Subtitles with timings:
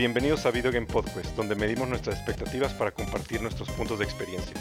[0.00, 4.54] Bienvenidos a Video Game Podcast, donde medimos nuestras expectativas para compartir nuestros puntos de experiencia.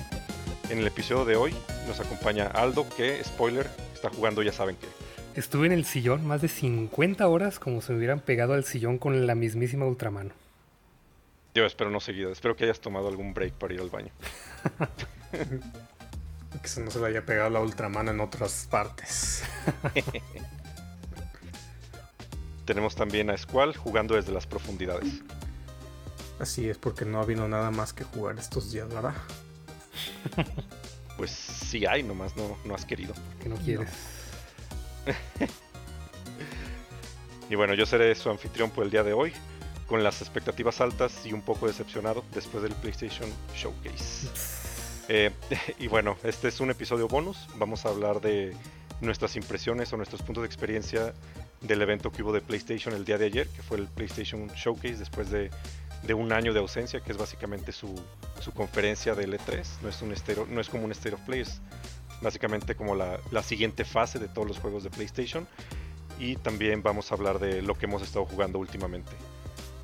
[0.69, 1.55] En el episodio de hoy
[1.87, 4.87] nos acompaña Aldo, que, spoiler, está jugando ya saben qué.
[5.39, 8.97] Estuve en el sillón más de 50 horas como si me hubieran pegado al sillón
[8.97, 10.31] con la mismísima ultramano.
[11.55, 14.11] Yo espero no seguido, espero que hayas tomado algún break para ir al baño.
[15.31, 19.45] que no se le haya pegado la ultramano en otras partes.
[22.69, 25.23] Tenemos también a Squall jugando desde las profundidades.
[26.37, 29.15] Así es, porque no ha habido nada más que jugar estos días, ¿verdad?
[31.17, 33.15] pues sí hay, nomás no, no has querido.
[33.41, 33.89] Que no quieres.
[37.49, 39.33] y bueno, yo seré su anfitrión por el día de hoy,
[39.87, 44.27] con las expectativas altas y un poco decepcionado después del PlayStation Showcase.
[45.07, 45.31] Eh,
[45.79, 47.47] y bueno, este es un episodio bonus.
[47.57, 48.55] Vamos a hablar de
[49.01, 51.15] nuestras impresiones o nuestros puntos de experiencia
[51.61, 54.97] del evento que hubo de PlayStation el día de ayer, que fue el PlayStation Showcase
[54.97, 55.49] después de,
[56.13, 57.93] un año de ausencia, que es básicamente su,
[58.55, 59.65] conferencia de L3.
[59.81, 60.13] No es, un
[60.53, 61.61] no es como un State of Play, es
[62.21, 65.47] básicamente como la, siguiente fase de todos los juegos de PlayStation.
[66.19, 69.11] Y también vamos a hablar de lo que hemos estado jugando últimamente.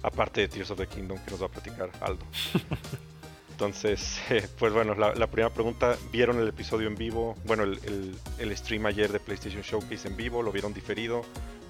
[0.04, 2.26] Aparte de Tears of the Kingdom que nos va a platicar Aldo.
[3.52, 4.20] Entonces,
[4.60, 7.38] pues bueno, la, primera pregunta, ¿vieron el episodio en vivo?
[7.46, 11.24] Bueno, el, el, stream ayer de PlayStation Showcase en vivo, ¿lo vieron diferido?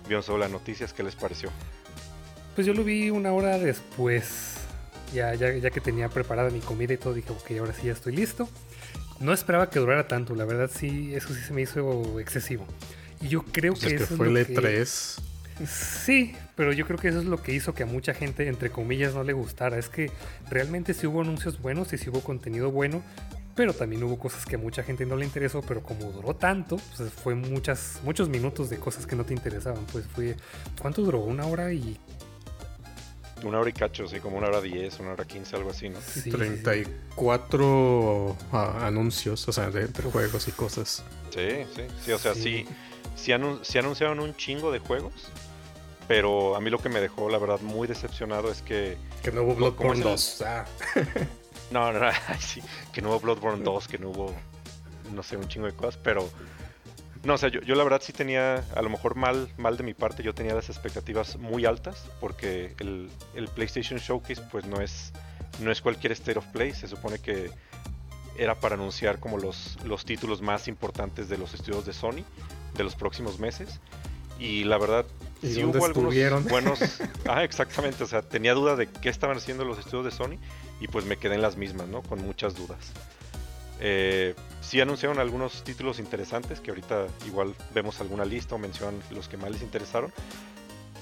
[0.08, 1.50] Vieron solo las noticias, ¿qué les pareció?
[2.56, 4.56] Pues yo lo vi una hora después,
[5.14, 7.94] ya, ya, ya que tenía preparada mi comida y todo, dije, ok, ahora sí ya
[7.94, 8.48] estoy listo.
[9.20, 12.66] No esperaba que durara tanto, la verdad sí, eso sí se me hizo excesivo.
[13.22, 13.96] Y yo creo que...
[13.96, 15.22] Es que fue el E3.
[15.66, 18.70] Sí, pero yo creo que eso es lo que hizo que a mucha gente, entre
[18.70, 19.78] comillas, no le gustara.
[19.78, 20.12] Es que
[20.50, 23.02] realmente sí hubo anuncios buenos y sí hubo contenido bueno,
[23.56, 26.78] pero también hubo cosas que a mucha gente no le interesó, pero como duró tanto,
[26.98, 29.86] pues fue muchas, muchos minutos de cosas que no te interesaban.
[29.92, 30.36] Pues fue,
[30.82, 31.20] ¿cuánto duró?
[31.20, 31.98] Una hora y...
[33.44, 36.00] Una hora y cacho, sí, como una hora diez, una hora quince, algo así, ¿no?
[36.02, 41.04] Sí, 34 ah, anuncios, o sea, de, juegos y cosas.
[41.34, 42.66] Sí, sí, sí, o sea, sí,
[43.16, 45.14] sí, anunciaron un chingo de juegos,
[46.08, 48.98] pero a mí lo que me dejó, la verdad, muy decepcionado es que...
[49.22, 50.44] Que no hubo Bloodborne 2.
[51.72, 52.62] No, no, no, sí,
[52.94, 54.34] que no hubo Bloodborne 2, que no hubo,
[55.14, 56.30] no sé, un chingo de cosas, pero...
[57.24, 59.96] No, o sea, yo, la verdad sí tenía, a lo mejor mal, mal de mi
[59.96, 63.10] parte, yo tenía las expectativas muy altas, porque el,
[63.56, 65.12] PlayStation Showcase pues no es,
[65.60, 67.50] no es cualquier State of Play, se supone que
[68.38, 72.24] era para anunciar como los, los títulos más importantes de los estudios de Sony
[72.76, 73.80] de los próximos meses.
[74.38, 75.06] Y la verdad,
[75.42, 76.80] ¿Y sí hubo algunos buenos.
[77.28, 78.04] ah, exactamente.
[78.04, 80.38] O sea, tenía duda de qué estaban haciendo los estudios de Sony
[80.80, 82.02] y pues me quedé en las mismas, ¿no?
[82.02, 82.92] Con muchas dudas.
[83.80, 89.28] Eh, sí anunciaron algunos títulos interesantes que ahorita igual vemos alguna lista o mencionan los
[89.28, 90.12] que más les interesaron.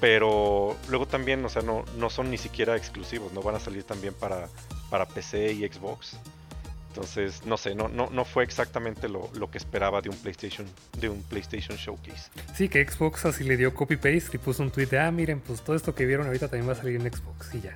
[0.01, 3.83] Pero luego también, o sea, no, no son ni siquiera exclusivos, no van a salir
[3.83, 4.50] también para,
[4.89, 6.17] para PC y Xbox.
[6.89, 10.67] Entonces, no sé, no, no, no fue exactamente lo, que esperaba de un PlayStation,
[11.00, 12.29] de un PlayStation Showcase.
[12.53, 15.39] Sí, que Xbox así le dio copy paste y puso un tweet de ah miren,
[15.39, 17.75] pues todo esto que vieron ahorita también va a salir en Xbox y ya.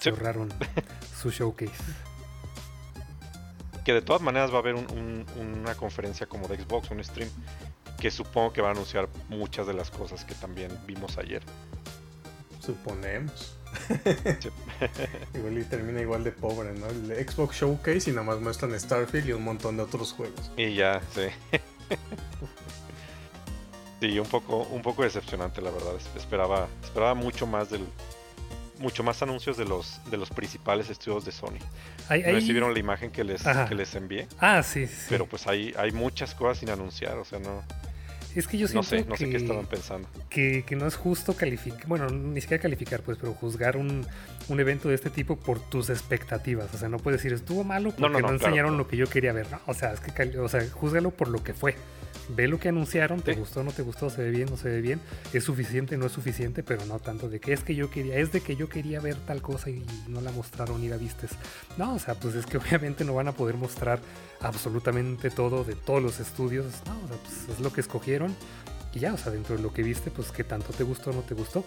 [0.00, 0.48] Cerraron
[1.20, 1.72] su showcase.
[3.84, 7.28] Que de todas maneras va a haber una conferencia como de Xbox, un stream,
[7.98, 11.42] que supongo que va a anunciar muchas de las cosas que también vimos ayer.
[12.60, 13.56] Suponemos.
[15.34, 16.88] igual y termina igual de pobre, ¿no?
[16.88, 20.50] El Xbox Showcase y nada más muestran Starfield y un montón de otros juegos.
[20.56, 21.26] Y ya, sí.
[24.00, 25.94] sí, un poco, un poco decepcionante, la verdad.
[26.16, 27.86] Esperaba, esperaba mucho más del,
[28.80, 31.58] mucho más anuncios de los de los principales estudios de Sony.
[32.08, 34.26] no recibieron la imagen que les, que les envié.
[34.40, 35.06] Ah, sí, sí.
[35.08, 37.62] Pero pues hay, hay muchas cosas sin anunciar, o sea, no.
[38.34, 40.08] Es que yo siento no sé, no sé qué estaban pensando.
[40.28, 44.06] Que, no es justo calificar, bueno, ni siquiera calificar, pues, pero juzgar un,
[44.48, 46.72] evento de este tipo por tus expectativas.
[46.74, 49.46] O sea, no puedes decir estuvo malo porque no, enseñaron lo que yo quería ver.
[49.66, 51.74] o sea, es que, o sea, júzgalo por lo que fue
[52.34, 54.80] ve lo que anunciaron, te gustó, no te gustó, se ve bien, no se ve
[54.80, 55.00] bien,
[55.32, 58.32] es suficiente, no es suficiente, pero no tanto de que es que yo quería, es
[58.32, 61.30] de que yo quería ver tal cosa y no la mostraron y la vistes.
[61.76, 64.00] No, o sea, pues es que obviamente no van a poder mostrar
[64.40, 68.19] absolutamente todo de todos los estudios, no, o sea, pues es lo que escogieron
[68.92, 71.12] y ya, o sea, dentro de lo que viste, pues que tanto te gustó o
[71.12, 71.64] no te gustó.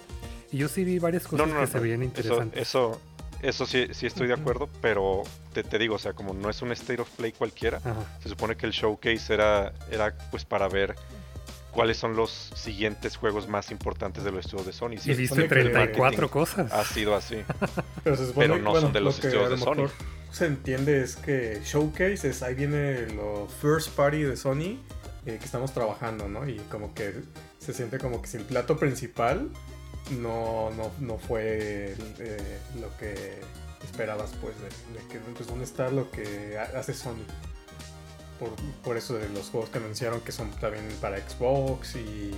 [0.52, 2.62] Y yo sí vi varias cosas que se veían interesantes.
[2.62, 3.00] eso
[3.44, 5.24] eso sí, sí estoy de acuerdo, pero
[5.54, 7.82] te, te, digo, o sea, como no es un State of Play cualquiera,
[8.22, 10.96] se supone que el showcase era, era pues para ver
[11.72, 14.96] cuáles son los siguientes juegos más importantes de los estudios de Sony.
[15.04, 16.72] y viste 34 cosas.
[16.72, 17.44] Ha sido así.
[18.36, 19.90] pero, no son de los estudios de Sony.
[20.32, 24.80] Se entiende es que showcase es ahí viene lo first party de Sony
[25.26, 26.48] eh, que estamos trabajando, ¿no?
[26.48, 27.14] Y como que
[27.60, 29.50] se siente como que sin plato principal
[30.12, 33.40] no, no, no fue eh, lo que
[33.84, 37.24] esperabas, pues, de, que pues, dónde está lo que hace Sony.
[38.38, 38.50] Por,
[38.84, 42.32] por, eso de los juegos que anunciaron que son también para Xbox y,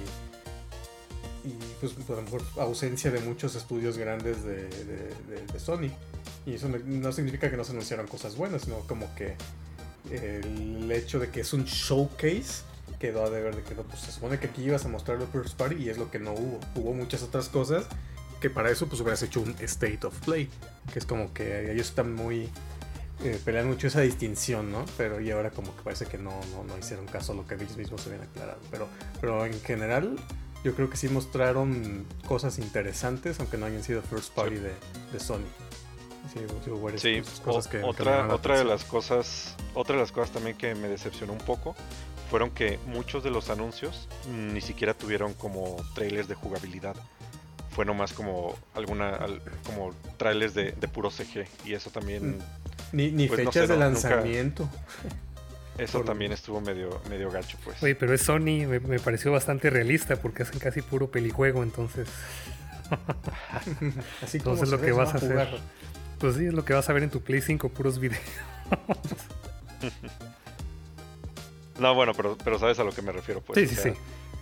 [1.44, 2.24] y pues por,
[2.60, 5.90] ausencia de muchos estudios grandes de, de, Sony.
[6.46, 9.36] Y eso no significa que no se anunciaron cosas buenas, sino como que
[10.12, 12.64] el hecho de que es un showcase
[13.00, 15.30] quedó a deber de que no, pues se supone que aquí ibas a mostrar los
[15.30, 16.60] first party y es lo que no hubo.
[16.76, 17.86] Hubo muchas otras cosas
[18.40, 20.50] que para eso pues hubieras hecho un state of play,
[20.92, 22.50] que es como que ellos están muy
[23.24, 24.86] eh, pelean mucho esa distinción, ¿no?
[24.98, 27.56] Pero y ahora como que parece que no, no, no hicieron caso a lo que
[27.56, 28.60] ellos mismos se habían aclarado.
[28.72, 28.88] Pero,
[29.22, 30.18] pero en general
[30.64, 34.74] yo creo que sí mostraron cosas interesantes, aunque no hayan sido first party de,
[35.14, 35.46] de Sony.
[36.98, 40.88] Sí, cosas que, otra, otra de las cosas, otra de las cosas también que me
[40.88, 41.76] decepcionó un poco
[42.30, 46.95] fueron que muchos de los anuncios ni siquiera tuvieron como trailers de jugabilidad.
[47.72, 49.19] Fue nomás como alguna
[49.66, 52.38] como trailers de, puro CG y eso también
[52.92, 54.69] ni, ni pues, fechas de lanzamiento.
[55.77, 57.83] eso también estuvo medio medio gacho pues.
[57.83, 62.07] Oye, pero es Sony, me, pareció bastante realista porque hacen casi puro pelijuego, entonces
[64.22, 65.48] Así como entonces lo que vas a hacer.
[66.19, 68.22] Pues sí, es lo que vas a ver en tu Play 5, puros videos.
[71.80, 73.69] No, bueno, pero, pero sabes a lo que me refiero, pues.
[73.69, 73.94] Sí, sí, sí.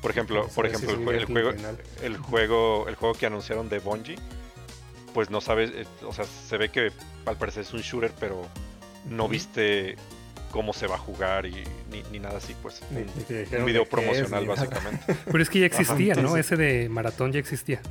[0.01, 1.51] Por ejemplo, por ejemplo el, juego,
[2.01, 4.17] el juego, el juego que anunciaron de Bungie,
[5.13, 6.91] pues no sabes, eh, o sea, se ve que
[7.25, 8.45] al parecer es un shooter, pero
[9.09, 9.95] no viste
[10.51, 11.63] cómo se va a jugar y
[12.11, 12.81] ni, nada así, pues.
[12.91, 15.15] un, video promocional, básicamente.
[15.31, 16.37] Pero es que ya existía, ¿no?
[16.37, 17.81] Ese de maratón ya existía.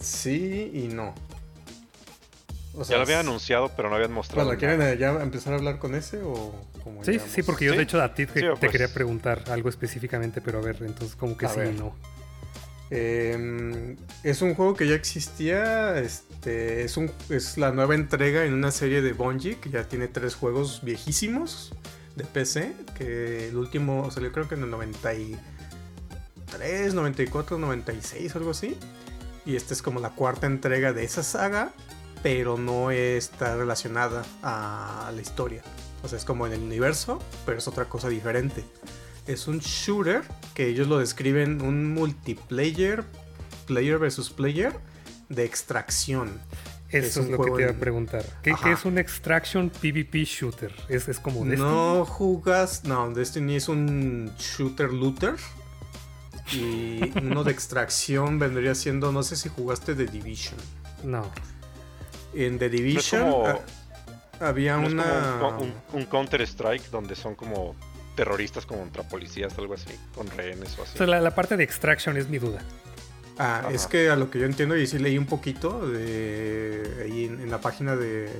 [0.00, 1.14] Sí y no
[2.82, 4.46] ya lo habían anunciado, pero no habían mostrado.
[4.46, 6.52] Bueno, ¿quieren eh, ya empezar a hablar con ese o
[7.02, 8.70] Sí, sí, porque yo de hecho a ti te, pues.
[8.70, 11.94] quería preguntar algo específicamente, pero a ver, entonces como que sí y no.
[12.90, 18.52] Em, es un juego que ya existía, este, es, un, es la nueva entrega en
[18.52, 21.72] una serie de Bungie que ya tiene tres juegos viejísimos
[22.16, 28.76] de PC, que el último salió creo que en el 93, 94, 96, algo así.
[29.46, 31.72] Y esta es como la cuarta entrega de esa saga
[32.24, 35.62] pero no está relacionada a la historia.
[36.02, 38.64] O sea, es como en el universo, pero es otra cosa diferente.
[39.26, 40.22] Es un shooter
[40.54, 43.04] que ellos lo describen un multiplayer,
[43.66, 44.72] player versus player,
[45.28, 46.40] de extracción.
[46.88, 48.24] Eso es, lo que te iba a preguntar.
[48.42, 50.74] ¿Qué, es un extraction PvP shooter?
[50.88, 51.60] ¿Es, es como Destiny?
[51.60, 52.84] No jugas.
[52.84, 55.34] No, Destiny es un shooter looter.
[56.52, 59.12] Y uno de extracción vendría siendo.
[59.12, 60.56] No sé si jugaste The Division.
[61.02, 61.30] No.
[62.34, 63.58] En The Division
[64.40, 65.58] había una.
[65.92, 67.74] un, Counter-Strike donde son como
[68.16, 71.04] terroristas contra policías, algo así, con rehenes o así.
[71.04, 72.62] la, parte de Extraction es mi duda.
[73.36, 77.24] Ah, es que a lo que yo entiendo, y sí leí un poquito de ahí
[77.24, 78.30] en, la página de,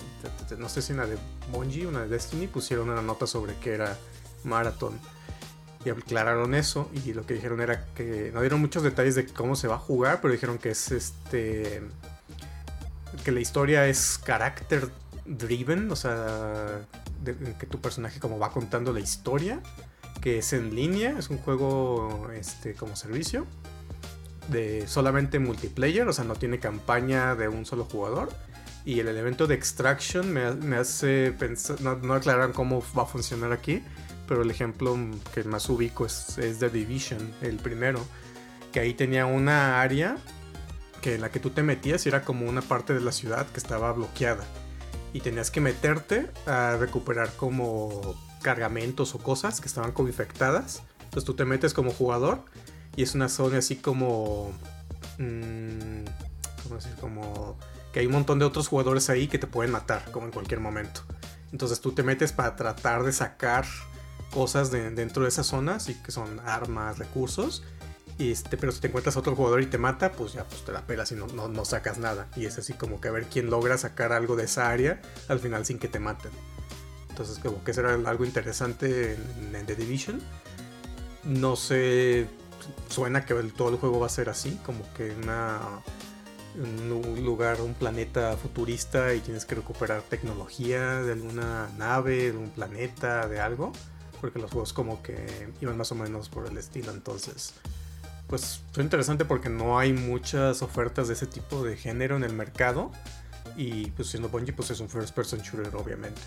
[0.56, 1.16] no sé si una de
[1.50, 3.96] Bungie, una de Destiny, pusieron una nota sobre que era
[4.44, 5.00] Marathon.
[5.84, 9.56] Y aclararon eso, y lo que dijeron era que no dieron muchos detalles de cómo
[9.56, 11.82] se va a jugar, pero dijeron que es este
[13.22, 14.88] que la historia es character
[15.24, 16.80] driven, o sea,
[17.58, 19.60] que tu personaje como va contando la historia,
[20.20, 23.46] que es en línea, es un juego este, como servicio,
[24.48, 28.30] de solamente multiplayer, o sea, no tiene campaña de un solo jugador.
[28.86, 33.50] Y el elemento de extraction me, hace pensar, no, no, aclaran cómo va a funcionar
[33.50, 33.82] aquí,
[34.28, 34.94] pero el ejemplo
[35.34, 38.04] que más ubico es, es The Division, el primero,
[38.72, 40.18] que ahí tenía una área
[41.04, 43.46] que en la que tú te metías y era como una parte de la ciudad
[43.48, 44.42] que estaba bloqueada.
[45.12, 50.82] Y tenías que meterte a recuperar como cargamentos o cosas que estaban como infectadas.
[51.02, 52.42] Entonces tú te metes como jugador
[52.96, 54.50] y es una zona así como...
[55.18, 56.06] Mmm,
[56.62, 56.94] ¿Cómo decir?
[56.98, 57.58] Como
[57.92, 60.60] que hay un montón de otros jugadores ahí que te pueden matar como en cualquier
[60.60, 61.02] momento.
[61.52, 63.66] Entonces tú te metes para tratar de sacar
[64.32, 67.62] cosas de, dentro de esa zona, así que son armas, recursos,
[68.18, 70.72] este, pero si te encuentras a otro jugador y te mata, pues ya pues te
[70.72, 72.28] la pelas y no, sacas nada.
[72.36, 75.40] Y es así como que a ver quién logra sacar algo de esa área al
[75.40, 76.30] final sin que te maten.
[77.10, 80.20] Entonces como que será algo interesante en, The Division.
[81.24, 82.28] No sé,
[82.88, 85.60] suena que todo el juego va a ser así, como que una,
[86.56, 92.50] un lugar, un planeta futurista y tienes que recuperar tecnología de alguna nave, de un
[92.50, 93.72] planeta, de algo.
[94.20, 97.54] Porque los juegos como que iban más o menos por el estilo, entonces
[98.26, 102.32] pues fue interesante porque no hay muchas ofertas de ese tipo de género en el
[102.32, 102.90] mercado.
[103.56, 106.20] Y pues siendo Bungie, pues es un first person shooter, obviamente.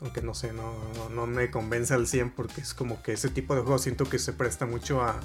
[0.00, 0.74] Aunque no sé, no,
[1.10, 4.18] no, me convence al 100 porque es como que ese tipo de juego siento que
[4.18, 5.18] se presta mucho a,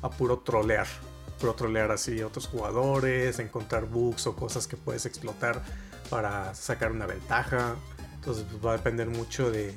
[0.00, 0.86] a puro trolear.
[1.38, 5.62] pro trolear así a otros jugadores, encontrar bugs o cosas que puedes explotar
[6.08, 7.76] para sacar una ventaja.
[8.14, 9.74] Entonces pues, va a depender mucho de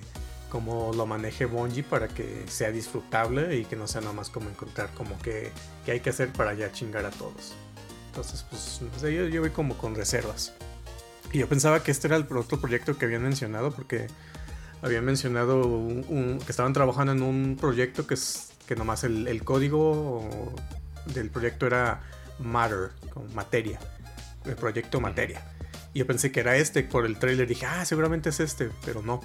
[0.49, 4.49] cómo lo maneje Bungie para que sea disfrutable y que no sea nada más como
[4.49, 5.51] encontrar como que,
[5.87, 7.53] hay que hacer para ya chingar a todos.
[8.07, 10.53] Entonces pues yo, yo voy como con reservas.
[11.31, 14.07] Y yo pensaba que este era el otro proyecto que habían mencionado porque
[14.81, 20.27] habían mencionado que estaban trabajando en un proyecto que es que nomás el, código
[21.05, 22.01] del proyecto era
[22.39, 23.79] Matter, como materia,
[24.45, 25.41] el proyecto materia.
[25.93, 29.01] Y yo pensé que era este, por el trailer dije, ah, seguramente es este, pero
[29.01, 29.21] no.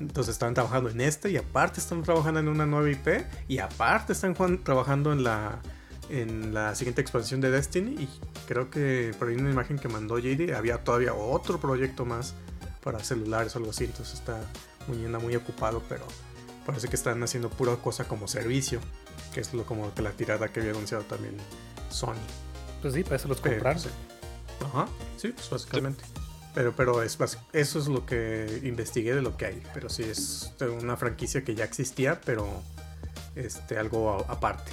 [0.00, 4.12] Entonces estaban trabajando en este y aparte están trabajando en una nueva IP y aparte
[4.12, 5.60] están trabajando en la
[6.08, 8.08] en la siguiente expansión de Destiny y
[8.48, 12.34] creo que por ahí una imagen que mandó JD había todavía otro proyecto más
[12.82, 14.40] para celulares o algo así, entonces está
[14.88, 16.04] muy, muy ocupado, pero
[16.66, 18.80] parece que están haciendo pura cosa como servicio,
[19.32, 21.36] que es lo como que la tirada que había anunciado también
[21.90, 22.14] Sony.
[22.82, 23.82] Pues sí, para eso los compraron.
[24.64, 26.04] Ajá, sí, pues básicamente.
[26.54, 27.16] Pero, pero es,
[27.52, 29.62] eso es lo que investigué de lo que hay.
[29.72, 32.62] Pero sí es una franquicia que ya existía, pero
[33.36, 34.72] este, algo aparte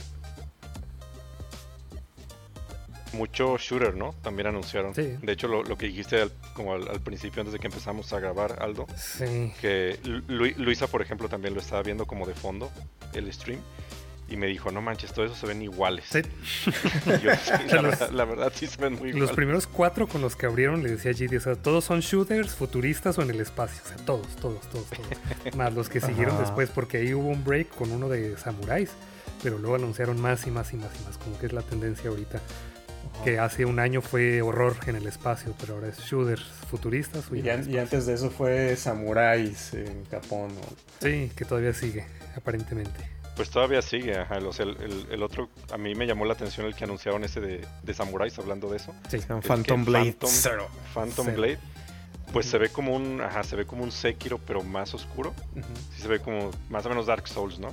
[3.18, 4.14] mucho shooter, ¿no?
[4.22, 4.94] También anunciaron.
[4.94, 8.88] De hecho, lo, que dijiste como al, principio, antes de que empezamos a grabar, Aldo,
[9.60, 12.72] que Luisa, por ejemplo, también lo estaba viendo como de fondo,
[13.14, 13.60] el stream.
[14.30, 16.06] Y me dijo, no manches, todo eso se ven iguales.
[16.10, 16.22] Sí.
[18.12, 19.20] la, verdad, sí se ven muy iguales.
[19.20, 22.54] Los primeros cuatro con los que abrieron, le decía GD, o sea, todos son shooters,
[22.56, 23.82] futuristas o en el espacio.
[23.86, 25.56] O sea, todos, todos, todos, todos.
[25.56, 28.92] más los que siguieron después, porque ahí hubo un break con uno de samuráis.
[29.44, 32.10] Pero luego anunciaron más y más y más y más, como que es la tendencia
[32.10, 32.42] ahorita
[33.24, 37.26] que hace un año fue horror en el espacio, pero ahora es shooters futuristas.
[37.32, 40.50] Y, antes de eso fue samuráis en Japón.
[41.02, 42.06] Sí, que todavía sigue,
[42.36, 43.17] aparentemente.
[43.38, 44.38] Pues todavía sigue, ajá.
[44.38, 48.38] el, otro, a mí me llamó la atención el que anunciaron ese de, de samuráis,
[48.40, 48.96] hablando de eso.
[49.10, 50.18] Sí, Phantom Blade.
[50.94, 51.60] Phantom, Blade.
[52.34, 55.36] Pues se ve como un, ajá, se ve como un Sekiro, pero más oscuro.
[55.96, 57.70] Sí se ve como más o menos Dark Souls, ¿no?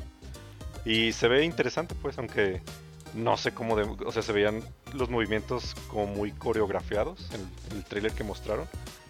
[0.85, 2.61] Y se ve interesante, pues, aunque
[3.15, 8.13] no sé cómo, o sea, se veían los movimientos como muy coreografiados en el, trailer
[8.13, 8.69] que mostraron.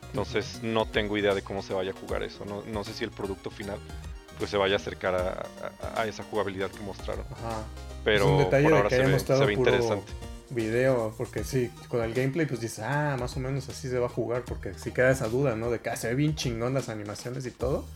[0.09, 2.45] Entonces no tengo idea de cómo se vaya a jugar eso.
[2.45, 3.79] No, sé si el producto final
[4.39, 5.15] pues se vaya a acercar
[5.97, 7.25] a, esa jugabilidad que mostraron.
[7.33, 7.63] Ajá.
[8.05, 10.13] Pero un detalle por ahora que se, ve, se ve interesante.
[10.51, 14.07] Video, porque sí, con el gameplay pues dices, ah, más o menos así se va
[14.07, 15.71] a jugar, porque sí queda esa duda, ¿no?
[15.71, 17.87] De que ah, se ve bien chingón las animaciones y todo,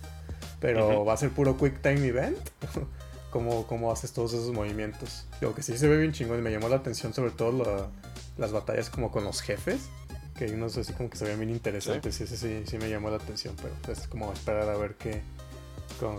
[0.60, 2.38] pero va a ser puro quick time event.
[3.30, 5.26] cómo, haces todos esos movimientos.
[5.40, 7.90] Lo que sí se ve bien chingón y me llamó la atención sobre todo
[8.36, 9.88] las batallas como con los jefes,
[10.36, 12.26] que hay unos así como que se ven bien interesantes, ¿Sí?
[12.26, 15.22] sí, sí, me llamó la atención, pero es como esperar a ver qué,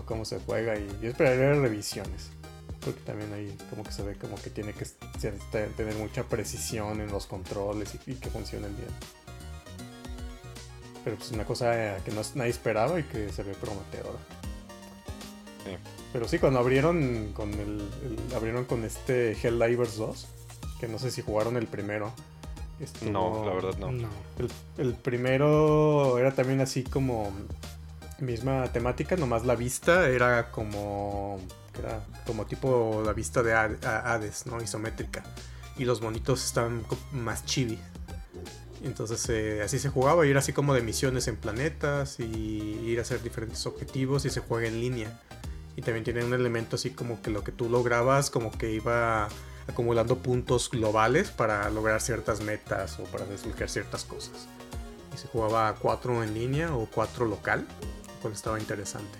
[0.04, 2.30] cómo, se juega y yo esperaría revisiones.
[2.80, 4.86] Porque también ahí como que se ve como que tiene que
[5.50, 8.88] tener mucha precisión en los controles y, que funcionen bien.
[11.04, 14.18] Pero pues una cosa que no, nadie esperaba y que se ve prometedora.
[15.64, 15.72] Sí.
[16.12, 17.88] Pero sí, cuando abrieron con el,
[18.34, 20.26] abrieron con este Helldivers 2,
[20.80, 22.12] que no sé si jugaron el primero.
[23.10, 24.08] no, la verdad no.
[24.78, 27.30] El, primero era también así como
[28.20, 31.38] misma temática, nomás la vista era como
[31.78, 34.60] era como tipo la vista de Hades, ¿no?
[34.60, 35.22] Isométrica.
[35.76, 37.78] Y los monitos estaban más chibi.
[38.82, 43.02] Entonces eh, así se jugaba era así como de misiones en planetas y ir a
[43.02, 45.20] hacer diferentes objetivos y se juega en línea.
[45.76, 49.28] Y también tiene un elemento así como que lo que tú lograbas, como que iba
[49.68, 54.48] acumulando puntos globales para lograr ciertas metas o para desbloquear ciertas cosas.
[55.14, 57.66] Y se jugaba 4 en línea o 4 local,
[58.20, 59.18] cual estaba interesante.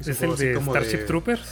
[0.00, 1.42] ¿Es el de Starship Troopers?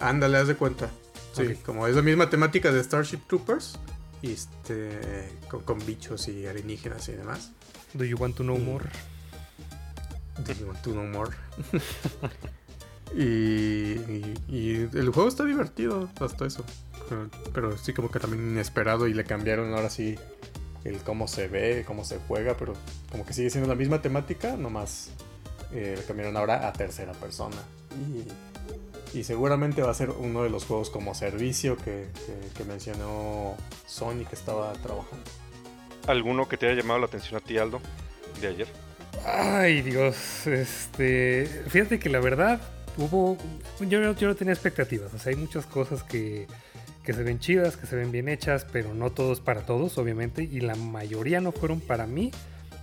[0.00, 0.90] Ándale, haz de cuenta.
[1.32, 3.78] Sí, como es la misma temática de Starship Troopers,
[4.20, 5.30] y este,
[5.64, 7.52] con, bichos y alienígenas y demás.
[7.94, 8.84] Do you want to know more?
[10.46, 11.30] Do you want to know more?
[13.14, 13.94] Y,
[14.74, 16.64] el juego está divertido hasta eso.
[17.52, 20.16] Pero, sí como que también inesperado y le cambiaron ahora sí
[20.84, 22.72] el cómo se ve, cómo se juega, pero
[23.10, 25.10] como que sigue siendo la misma temática, nomás
[25.74, 27.56] eh, cambiaron ahora a tercera persona.
[29.14, 32.08] Y, seguramente va a ser uno de los juegos como servicio que,
[32.56, 35.24] que mencionó Sony que estaba trabajando.
[36.06, 37.80] ¿Alguno que te haya llamado la atención a ti, Aldo,
[38.40, 38.68] de ayer?
[39.24, 42.60] Ay, Dios, este, fíjate que la verdad
[42.96, 43.36] hubo.
[43.80, 45.12] Yo, yo no tenía expectativas.
[45.14, 46.46] O sea, hay muchas cosas que,
[47.04, 50.42] que se ven chidas, que se ven bien hechas, pero no todos para todos, obviamente.
[50.42, 52.32] Y la mayoría no fueron para mí,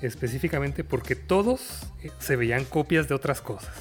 [0.01, 3.73] específicamente porque todos eh, se veían copias de otras cosas.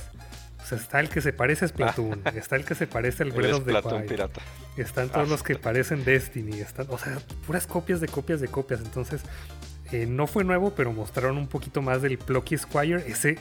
[0.62, 3.32] O sea, está el que se parece a Splatoon, está el que se parece al
[3.32, 4.40] Breath of the pirata.
[4.76, 8.80] están todos los que parecen Destiny, están, o sea, puras copias de copias de copias.
[8.80, 9.22] Entonces,
[9.92, 13.02] eh, no fue nuevo, pero mostraron un poquito más del Plucky Squire.
[13.06, 13.38] Ese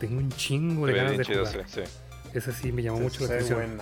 [0.00, 1.66] tengo un chingo de ganas de jugar.
[2.32, 3.78] Ese sí me llamó mucho la atención.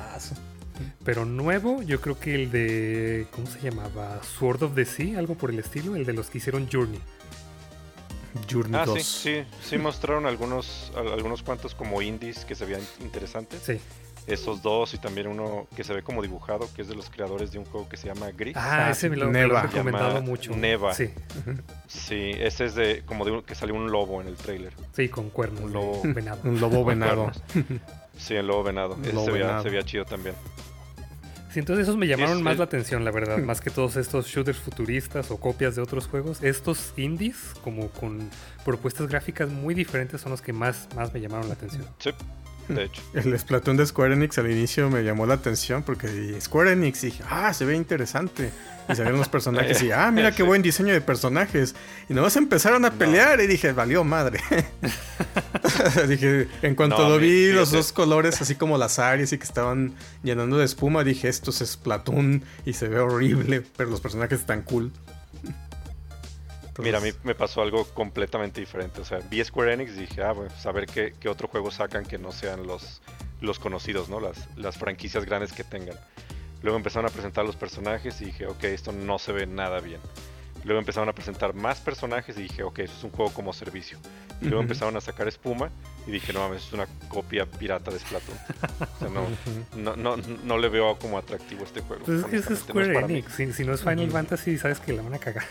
[1.04, 3.26] Pero nuevo, yo creo que el de.
[3.30, 4.20] ¿Cómo se llamaba?
[4.22, 5.94] Sword of the Sea, algo por el estilo.
[5.94, 7.00] El de los que hicieron Journey.
[8.50, 13.60] Journey ah, Sí, sí, sí mostraron algunos, algunos cuantos como indies que se veían interesantes.
[13.62, 13.80] Sí.
[14.26, 17.52] Esos dos y también uno que se ve como dibujado, que es de los creadores
[17.52, 18.56] de un juego que se llama Gris.
[18.56, 20.54] Ah, ese me lo, han recomendado mucho.
[20.54, 20.94] Neva.
[20.94, 21.10] Sí.
[21.88, 24.72] Sí, ese es de como de que salió un lobo en el trailer.
[24.92, 25.62] Sí, con cuernos.
[25.62, 26.40] Un lobo venado.
[26.44, 27.32] un lobo venado.
[28.16, 28.96] sí, el lobo venado.
[29.02, 30.34] ese se, Veía, se veía chido también.
[31.52, 34.58] Sí, entonces esos me llamaron más la atención, la verdad, más que todos estos shooters
[34.58, 36.42] futuristas o copias de otros juegos.
[36.42, 38.30] Estos indies, como con
[38.64, 41.84] propuestas gráficas muy diferentes, son los que más, más me llamaron la atención.
[41.98, 42.10] Sí.
[42.68, 43.02] De hecho.
[43.14, 47.22] El Splatoon de Square Enix al inicio me llamó la atención porque Square Enix dije,
[47.28, 48.50] ah, se ve interesante.
[48.88, 51.74] Y salieron los personajes y, ah, mira qué buen diseño de personajes.
[52.08, 54.40] Y nomás empezaron a pelear y dije, valió madre.
[56.08, 59.94] dije, en cuanto lo vi, los dos colores, así como las áreas y que estaban
[60.22, 64.62] llenando de espuma, dije, esto es Splatoon y se ve horrible, pero los personajes están
[64.62, 64.92] cool.
[66.78, 69.00] Mira, a mí me pasó algo completamente diferente.
[69.00, 72.04] O sea, vi Square Enix y dije, ah, bueno, saber pues, qué, otro juego sacan
[72.04, 73.02] que no sean los,
[73.40, 74.20] los conocidos, ¿no?
[74.20, 75.96] Las, las franquicias grandes que tengan.
[76.62, 80.00] Luego empezaron a presentar los personajes y dije, ok, esto no se ve nada bien.
[80.64, 83.98] Luego empezaron a presentar más personajes y dije, ok, eso es un juego como servicio.
[84.42, 85.70] Y luego empezaron a sacar espuma
[86.06, 88.38] y dije, no mames, es una copia pirata de Splatoon.
[88.80, 89.08] o sea,
[89.76, 92.04] no, no, no, le veo como atractivo este juego.
[92.04, 93.32] Pues es que es Square Enix.
[93.54, 95.44] Si, no es Final Fantasy, sabes que la van a cagar.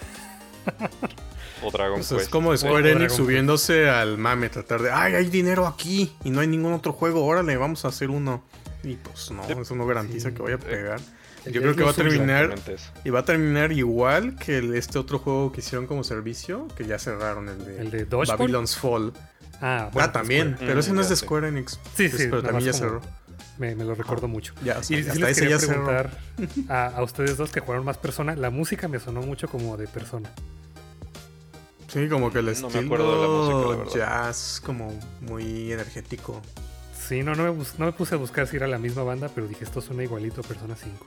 [1.63, 2.21] O Dragon pues Quest.
[2.21, 6.41] Es como Square Enix subiéndose al mame, tratar de, ay, hay dinero aquí y no
[6.41, 8.43] hay ningún otro juego, órale, vamos a hacer uno.
[8.83, 11.01] Y pues no, eso no garantiza que vaya a pegar.
[11.45, 12.55] Yo creo que va a terminar
[13.03, 16.99] y va a terminar igual que este otro juego que hicieron como servicio, que ya
[16.99, 19.13] cerraron el de, ¿El de Babylon's Fall.
[19.61, 21.79] Ah, bueno, ah también, pero ese no es de Square Enix.
[21.95, 23.01] Sí, sí, pero también ya cerró.
[23.59, 24.53] Me, lo recuerdo mucho.
[24.63, 26.09] Ya, y si les quería preguntar
[26.69, 29.87] a, a, ustedes dos que jugaron más persona, la música me sonó mucho como de
[29.87, 30.29] persona.
[31.89, 36.41] Sí, como que el estilo me acuerdo de la música, jazz, como muy energético.
[36.97, 39.47] Sí, no, no me, no me puse a buscar si era la misma banda, pero
[39.47, 41.05] dije, esto suena igualito a Persona 5.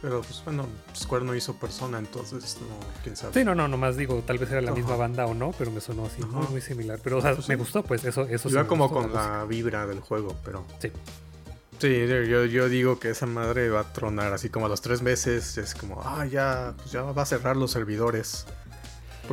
[0.00, 3.32] Pero pues bueno, Square no hizo Persona, entonces no, quién sabe.
[3.34, 5.80] Sí, no, no, nomás digo, tal vez era la misma banda o no, pero me
[5.80, 7.00] sonó así, muy, muy, similar.
[7.02, 10.00] Pero, o sea, pues me gustó, pues eso, eso Iba como con la, vibra del
[10.00, 10.64] juego, pero.
[10.78, 10.92] Sí.
[11.78, 15.02] Sí, yo, yo digo que esa madre va a tronar así como a los tres
[15.02, 15.58] meses.
[15.58, 18.46] Es como, ah, ya, pues ya va a cerrar los servidores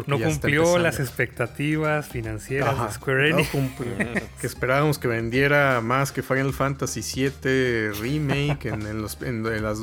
[0.05, 3.49] no cumplió las expectativas financieras de Square Enix.
[4.41, 9.15] que esperábamos que vendiera más que Final Fantasy VII Remake en, las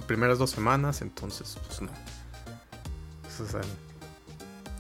[0.03, 1.91] primeras dos semanas, entonces, pues no.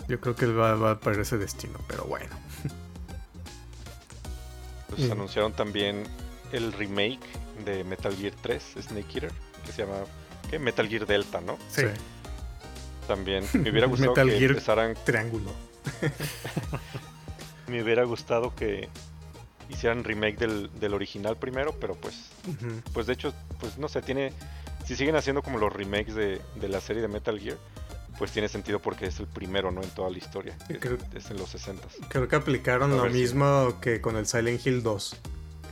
[0.09, 2.35] yo creo que va, va a parecer ese destino, pero bueno.
[4.89, 6.05] Pues anunciaron también
[6.53, 7.27] el remake
[7.65, 9.33] de Metal Gear 3, Snake Eater,
[9.65, 10.05] que se llama
[10.59, 11.59] Metal Gear Delta, ¿no?
[11.69, 11.83] sí
[13.09, 13.45] también.
[13.55, 14.95] Me hubiera gustado que empezaran.
[15.05, 15.51] Triángulo.
[17.67, 18.89] me hubiera gustado que
[19.69, 22.31] hicieran remake del, original primero, pero pues.
[22.93, 24.33] Pues de hecho, pues no sé, tiene.
[24.87, 27.59] Si siguen haciendo como los remakes de, la serie de Metal Gear,
[28.19, 29.83] pues tiene sentido porque es el primero, ¿no?
[29.83, 30.57] En toda la historia.
[30.69, 35.17] es, en los 60 Creo que aplicaron lo mismo que con el Silent Hill 2.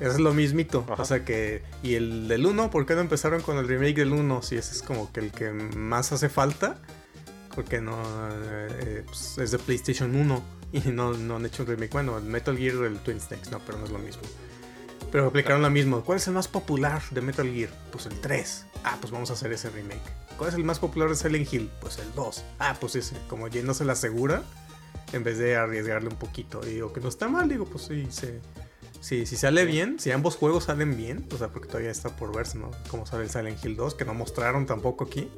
[0.00, 0.84] Es lo mismito.
[0.96, 1.62] O sea que.
[1.82, 4.42] Y el del 1, ¿por qué no empezaron con el remake del 1?
[4.42, 6.78] Si ese es como que el que más hace falta
[7.56, 7.98] porque no
[8.30, 11.90] eh, pues, es de PlayStation 1 y no, no, han hecho un remake.
[11.90, 14.22] Bueno, el Metal Gear el Twin Snakes, no, pero no es lo mismo.
[15.10, 16.02] Pero aplicaron lo mismo.
[16.04, 17.70] ¿Cuál es el más popular de Metal Gear?
[17.90, 18.66] Pues el 3.
[18.84, 20.02] Ah, pues vamos a hacer ese remake.
[20.36, 21.70] ¿Cuál es el más popular de Silent Hill?
[21.80, 22.44] Pues el 2.
[22.58, 24.42] Ah, pues ese, como yéndose la segura,
[25.14, 26.60] en vez de arriesgarle un poquito.
[26.66, 28.40] Y digo que no está mal, digo, pues sí, se,
[29.06, 32.58] si sale bien, si ambos juegos salen bien, o sea, porque todavía está por verse,
[32.58, 32.72] ¿no?
[32.90, 35.28] Como sale el Silent Hill 2, que no mostraron tampoco aquí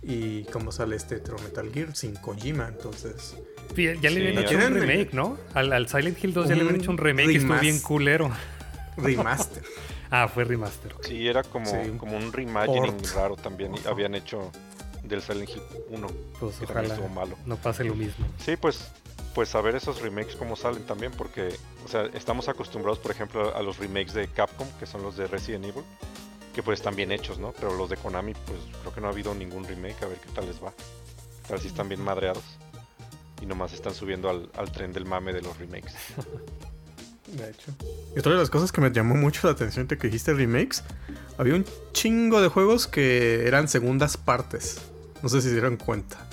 [0.00, 3.36] y cómo sale este otro Metal Gear sin Kojima, entonces...
[3.74, 5.36] Ya, le habían hecho un remake, ¿no?
[5.54, 8.30] Al, Silent Hill 2 ya le habían hecho un remake y estuvo bien culero.
[8.96, 9.64] Remaster.
[10.12, 10.94] ah, fue remaster.
[11.00, 13.72] Sí, era como, como un reimagining raro también.
[13.86, 14.52] Habían hecho
[15.02, 16.06] del Silent Hill 1.
[16.38, 17.36] Pues ojalá malo.
[17.44, 18.24] no pase lo mismo.
[18.38, 18.88] Sí, pues
[19.34, 23.54] pues a ver esos remakes cómo salen también, porque, o sea, estamos acostumbrados, por ejemplo,
[23.54, 25.82] a los remakes de Capcom, que son los de Resident Evil,
[26.54, 27.52] que pues están bien hechos, ¿no?
[27.52, 30.30] Pero los de Konami, pues creo que no ha habido ningún remake, a ver qué
[30.32, 30.72] tal les va.
[31.48, 32.44] A ver si están bien madreados.
[33.42, 35.94] Y nomás están subiendo al, tren del mame de los remakes.
[37.26, 37.72] De hecho.
[38.14, 40.84] Y otra de las cosas que me llamó mucho la atención de que dijiste remakes,
[41.36, 44.80] había un chingo de juegos que eran segundas partes.
[45.22, 46.28] No sé si se dieron cuenta.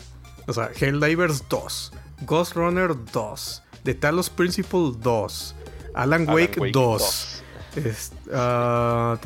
[0.45, 1.93] O sea, Helldivers 2,
[2.25, 5.55] Ghost Runner 2, The Talos Principle 2,
[5.93, 7.41] Alan Wake, 2.
[8.33, 9.17] Ah,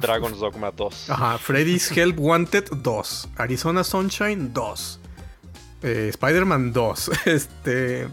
[0.00, 1.10] Dragon's Dogma 2.
[1.10, 3.28] Ajá, Freddy's Help Wanted 2.
[3.36, 5.00] Arizona Sunshine 2.
[5.82, 7.10] Eh, Spider-Man 2.
[7.26, 8.08] Este.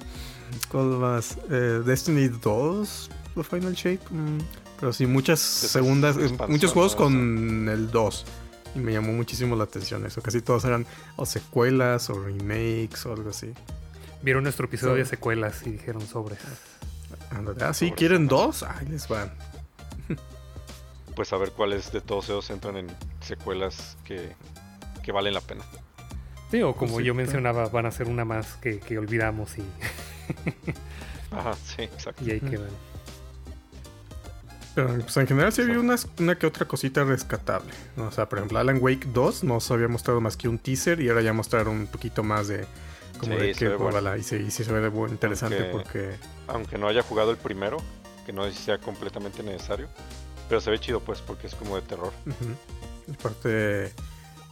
[0.69, 1.37] ¿Cuál más?
[1.49, 3.09] Eh, Destiny 2.
[3.35, 3.99] The Final Shape.
[4.09, 4.39] Mm,
[4.79, 6.15] pero sí, muchas segundas.
[6.47, 8.25] Muchos juegos con el 2.
[8.75, 10.21] Y me llamó muchísimo la atención eso.
[10.21, 13.53] Casi todos eran o secuelas o remakes o algo así.
[14.27, 16.35] Vieron nuestro episodio de secuelas y dijeron sobre.
[17.61, 18.61] Ah, sí, ¿quieren dos?
[18.61, 19.31] Ahí les van.
[21.15, 22.87] Pues a ver cuáles de todos ellos entran en
[23.21, 24.35] secuelas que,
[25.01, 25.63] que valen la pena.
[26.51, 29.63] Sí, o como pues yo mencionaba, van a ser una más que, que olvidamos y.
[31.31, 32.21] Ajá, sí, exacto.
[32.25, 32.67] Y ahí quedan.
[34.75, 37.71] Pero pues en general sí había una, una que otra cosita rescatable.
[37.95, 41.07] O sea, por ejemplo, Alan Wake 2 nos había mostrado más que un teaser y
[41.07, 42.67] ahora ya mostraron un poquito más de
[43.17, 46.15] como de que y, sí, se ve muy interesante porque
[46.47, 47.77] aunque no haya jugado el primero,
[48.25, 49.87] que no sea completamente necesario,
[50.49, 52.13] pero se ve chido pues porque es como de terror.
[53.13, 53.91] Aparte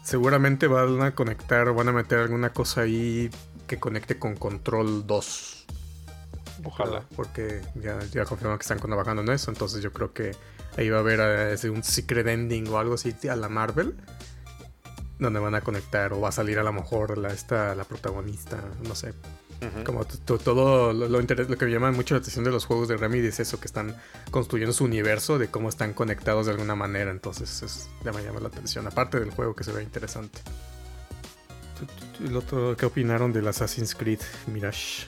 [0.04, 3.30] seguramente van a conectar, van a meter alguna cosa ahí
[3.67, 5.65] que conecte con Control 2.
[6.63, 7.04] Ojalá.
[7.15, 9.51] Porque ya, ya confirman que están trabajando en eso.
[9.51, 10.32] Entonces yo creo que
[10.78, 11.19] ahí va a haber
[11.63, 13.95] eh, un secret ending o algo así a la Marvel.
[15.17, 18.62] Donde van a conectar o va a salir a lo mejor la, esta, la protagonista.
[18.88, 19.13] No sé.
[19.86, 23.28] Como todo lo, lo, que me llama mucho la atención de los juegos de Remedy
[23.28, 23.95] es eso, que están
[24.30, 27.10] construyendo su universo, de cómo están conectados de alguna manera.
[27.10, 28.86] Entonces es, ya me llama la atención.
[28.86, 30.41] Aparte del juego que se ve interesante.
[32.23, 35.08] El otro, ¿qué opinaron del Assassin's Creed Mirage?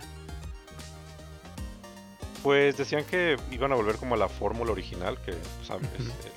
[2.44, 5.34] Pues decían que iban a volver como a la fórmula original, que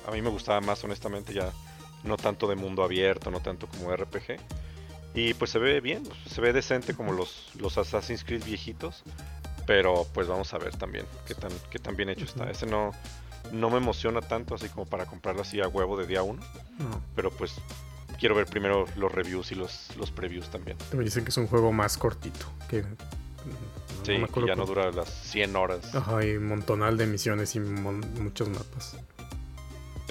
[0.07, 1.51] a mí me gustaba más honestamente ya,
[2.03, 4.39] no tanto de mundo abierto, no tanto como RPG.
[5.13, 9.03] Y pues se ve bien, se ve decente como los, los Assassin's Creed viejitos.
[9.67, 12.49] Pero pues vamos a ver también qué tan, qué tan bien hecho está.
[12.49, 12.91] Ese no,
[13.51, 16.41] no me emociona tanto así como para comprarlo así a huevo de día uno.
[17.15, 17.55] Pero pues
[18.19, 20.77] quiero ver primero los reviews y los, los previews también.
[20.93, 22.45] Me dicen que es un juego más cortito.
[22.69, 22.83] Que,
[24.03, 25.95] sí, que ya no dura las 100 horas.
[25.95, 28.97] Ajá, un montonal de misiones y muchos mapas.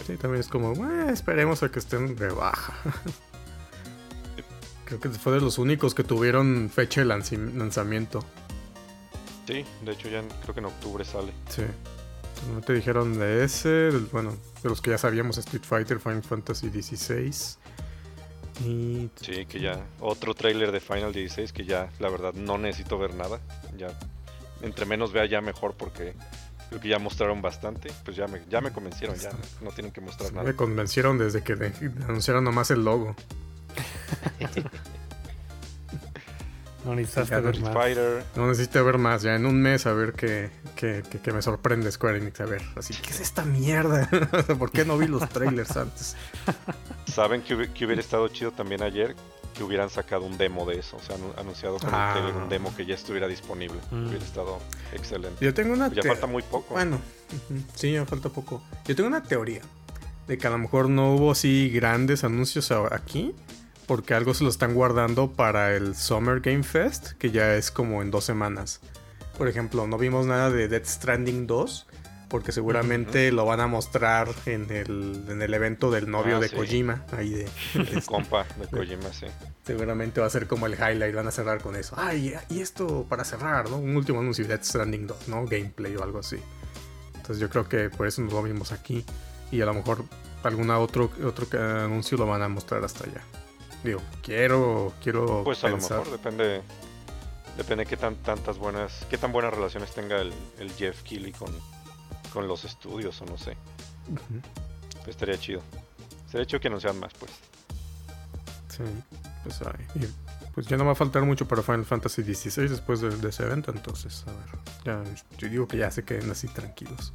[0.06, 0.72] Sí, también es como,
[1.08, 2.74] esperemos a que estén rebaja.
[4.84, 8.24] Creo que fue de los únicos que tuvieron fecha de lanzamiento.
[9.46, 11.32] Sí, de hecho ya creo que en octubre sale.
[11.48, 11.62] Sí.
[12.52, 16.70] No te dijeron de ese, bueno, de los que ya sabíamos, Street Fighter, Final Fantasy
[16.70, 17.32] XVI.
[18.64, 19.10] Y...
[19.20, 23.14] Sí, que ya otro trailer de Final 16 que ya la verdad no necesito ver
[23.14, 23.40] nada.
[23.76, 23.96] Ya
[24.62, 26.14] entre menos vea ya mejor porque
[26.70, 27.92] creo que ya mostraron bastante.
[28.04, 29.30] Pues ya me, ya me convencieron, ya
[29.60, 30.46] no tienen que mostrar nada.
[30.46, 31.52] Me convencieron desde que
[32.08, 33.14] anunciaron nomás el logo.
[36.84, 37.76] no necesitaste ver más.
[38.36, 40.52] No necesito ver más, ya en un mes a ver qué,
[41.32, 42.40] me sorprende Square Enix.
[42.40, 44.08] A ver, así, ¿qué es esta mierda?
[44.58, 46.16] ¿Por qué no vi los trailers antes?
[47.06, 49.16] ¿Saben que, hubiera estado chido también ayer?
[49.54, 52.32] Que hubieran sacado un demo de eso, o sea, anunciado con ah.
[52.42, 53.78] un demo que ya estuviera disponible.
[53.90, 54.08] Mm.
[54.08, 54.58] Hubiera estado
[54.92, 55.44] excelente.
[55.44, 55.92] Yo tengo una.
[55.92, 56.74] Ya falta muy poco.
[56.74, 57.00] Bueno,
[57.74, 58.62] sí, ya falta poco.
[58.86, 59.62] Yo tengo una teoría
[60.26, 63.34] de que a lo mejor no hubo así grandes anuncios aquí,
[63.86, 68.02] porque algo se lo están guardando para el Summer Game Fest, que ya es como
[68.02, 68.80] en dos semanas.
[69.36, 71.86] Por ejemplo, no vimos nada de Death Stranding 2,
[72.30, 76.48] porque seguramente lo van a mostrar en el, en el evento del novio ah, de
[76.48, 77.44] Kojima, ahí de...
[77.74, 79.26] Este, Compa de Kojima, sí.
[79.66, 81.94] Seguramente va a ser como el highlight, van a cerrar con eso.
[81.98, 83.76] Ay, y esto para cerrar, ¿no?
[83.76, 85.44] Un último anuncio de Death Stranding 2, ¿no?
[85.44, 86.38] Gameplay o algo así.
[87.16, 89.04] Entonces yo creo que por eso no lo vimos aquí.
[89.50, 90.04] Y a lo mejor
[90.44, 93.22] algún otro, otro anuncio lo van a mostrar hasta allá.
[93.82, 95.42] Digo, quiero, quiero.
[95.44, 96.62] Pues a lo mejor depende.
[97.56, 100.32] Depende qué tan tantas buenas, qué tan buenas relaciones tenga el,
[100.78, 101.50] Jeff Keighley con,
[102.32, 103.56] con los estudios o no sé.
[104.94, 105.62] pues estaría chido.
[106.30, 107.32] Sería chido que anunciaran más, pues.
[108.68, 108.84] Sí,
[109.42, 110.08] pues ay,
[110.54, 113.72] pues ya no va a faltar mucho para Final Fantasy XVI después de, ese evento,
[113.72, 115.04] entonces, a ver.
[115.04, 117.12] Ya, yo digo que ya se queden así tranquilos.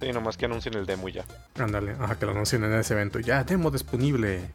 [0.00, 1.24] Sí, nomás que anuncien el demo ya.
[1.58, 3.20] Ándale, ajá, que lo anuncien en ese evento.
[3.20, 4.50] Ya, demo disponible.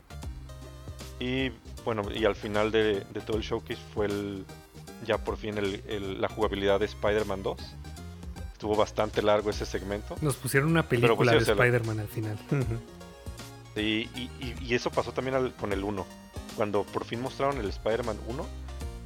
[1.20, 1.52] Y
[1.86, 4.46] bueno, y al final de, todo el showcase fue el
[5.06, 7.58] ya por fin el, la jugabilidad de Spider-Man 2.
[8.56, 10.16] Estuvo bastante largo ese segmento.
[10.22, 12.38] Nos pusieron una pues, película de Spider-Man al final.
[13.76, 14.08] y,
[14.40, 16.06] y, eso pasó también con el 1.
[16.56, 18.46] Cuando por fin mostraron el Spider-Man 1,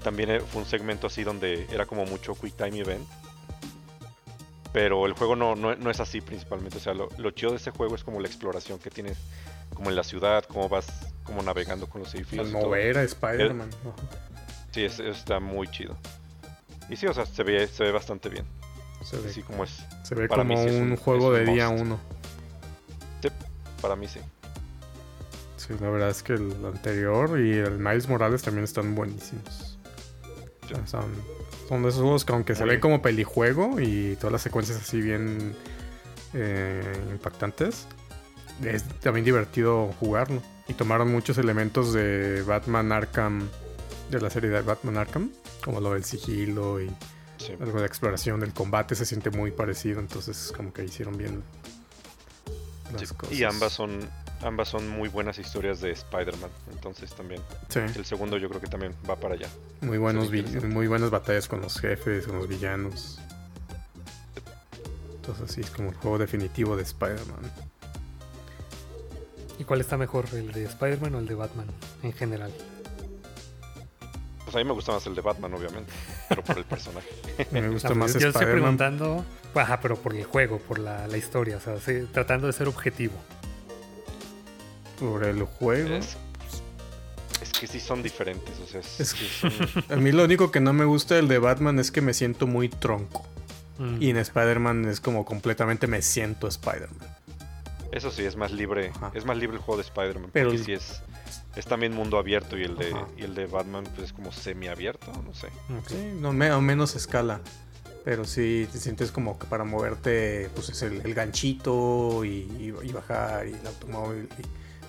[0.03, 3.07] también fue un segmento así donde era como mucho Quick Time Event.
[4.71, 6.77] Pero el juego no, no, es así principalmente.
[6.77, 9.17] O sea, lo, chido de ese juego es como la exploración que tienes,
[9.73, 10.85] como en la ciudad, cómo vas
[11.23, 12.51] como navegando con los edificios.
[12.51, 13.71] mover a Spider-Man.
[14.69, 15.97] Sí, está muy chido.
[16.87, 18.45] Y sí, o sea, se ve, se ve bastante bien.
[19.03, 19.85] Se ve, sí, como es.
[20.03, 21.99] Se ve como un, juego de día uno.
[23.21, 23.29] Sí,
[23.81, 24.19] para mí sí.
[25.57, 29.77] Sí, la verdad es que el anterior y el Miles Morales también están buenísimos.
[30.85, 31.05] son,
[31.67, 35.01] son, de esos juegos que aunque se ve como pelijuego y todas las secuencias así
[35.01, 35.55] bien
[36.33, 37.87] eh, impactantes,
[38.63, 40.41] es también divertido jugarlo.
[40.67, 43.47] Y tomaron muchos elementos de Batman Arkham,
[44.11, 45.31] de la serie de Batman Arkham,
[45.63, 46.91] como lo del sigilo y
[47.59, 48.43] algo de exploración.
[48.43, 51.43] El combate se siente muy parecido, entonces como que hicieron bien
[52.93, 53.37] las cosas.
[53.37, 53.99] Y ambas son
[54.41, 57.41] ambas son muy buenas historias de Spider-Man, entonces también.
[57.73, 59.47] El segundo yo creo que también va para allá.
[59.81, 60.29] Muy buenos
[60.63, 63.19] muy buenas batallas con los jefes, con los villanos.
[65.15, 67.51] Entonces sí, es como el juego definitivo de Spider-Man.
[69.59, 71.67] ¿Y cuál está mejor, el de Spider-Man o el de Batman
[72.01, 72.51] en general?
[74.45, 75.91] Pues a mí me gusta más el de Batman, obviamente,
[76.29, 77.09] pero por el personaje.
[77.51, 81.59] me gusta más Yo estoy preguntando, ajá, pero por el juego, por la, historia, o
[81.59, 81.75] sea,
[82.13, 83.15] tratando de ser objetivo.
[84.99, 85.95] Por el juego.
[85.95, 86.17] Es,
[87.59, 88.81] que sí son diferentes, o sea,
[89.89, 92.47] A mí lo único que no me gusta del de Batman es que me siento
[92.47, 93.25] muy tronco.
[93.79, 94.01] Mm.
[94.01, 97.07] Y en Spider-Man es como completamente me siento Spider-Man.
[97.91, 98.91] Eso sí, es más libre.
[99.13, 100.29] Es más libre el juego de Spider-Man.
[100.31, 101.01] Pero sí es
[101.55, 105.11] es también mundo abierto y el de, y el de Batman pues es como semi-abierto,
[105.25, 105.49] no sé.
[105.87, 107.41] Sí, no, menos escala.
[108.05, 113.53] Pero sí te sientes como que para moverte, pues es el, ganchito y, bajar y
[113.53, 114.29] el automóvil.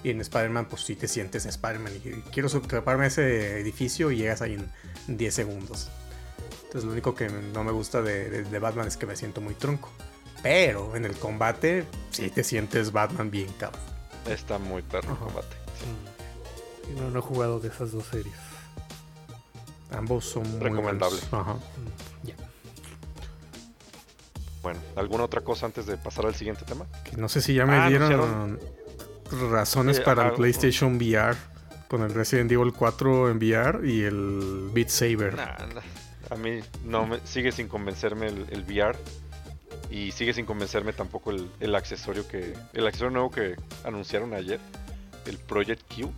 [0.05, 1.93] Y, en Spider-Man, pues sí te sientes Spider-Man.
[1.97, 5.91] Y, quiero subtraparme a ese edificio y llegas ahí en 10 segundos.
[6.63, 9.91] Entonces lo único que no me gusta de, Batman es que me siento muy tronco.
[10.43, 13.83] Pero en el combate sí te sientes Batman bien cabrón.
[14.27, 15.57] Está muy perro el combate.
[16.97, 18.35] No, he jugado de esas dos series.
[19.91, 21.25] Ambos son recomendables.
[21.33, 21.55] Ajá.
[21.55, 22.21] Mm,
[24.63, 26.87] bueno, ¿alguna otra cosa antes de pasar al siguiente tema?
[27.17, 28.59] no sé si ya me ah, dieron
[29.51, 31.37] razones eh, para el PlayStation VR
[31.89, 35.37] con el Resident Evil 4 en VR y el Beat Saber.
[36.31, 38.97] A mí no me sigue sin convencerme el, VR
[39.91, 44.61] y sigue sin convencerme tampoco el, el, accesorio que el accesorio nuevo que anunciaron ayer,
[45.27, 46.13] el Project Q.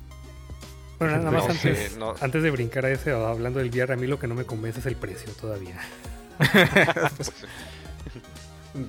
[1.03, 1.49] Bueno, nada más
[2.21, 4.81] antes, de brincar a ese, hablando del VR, a mí lo que no me convence
[4.81, 5.79] es el precio todavía.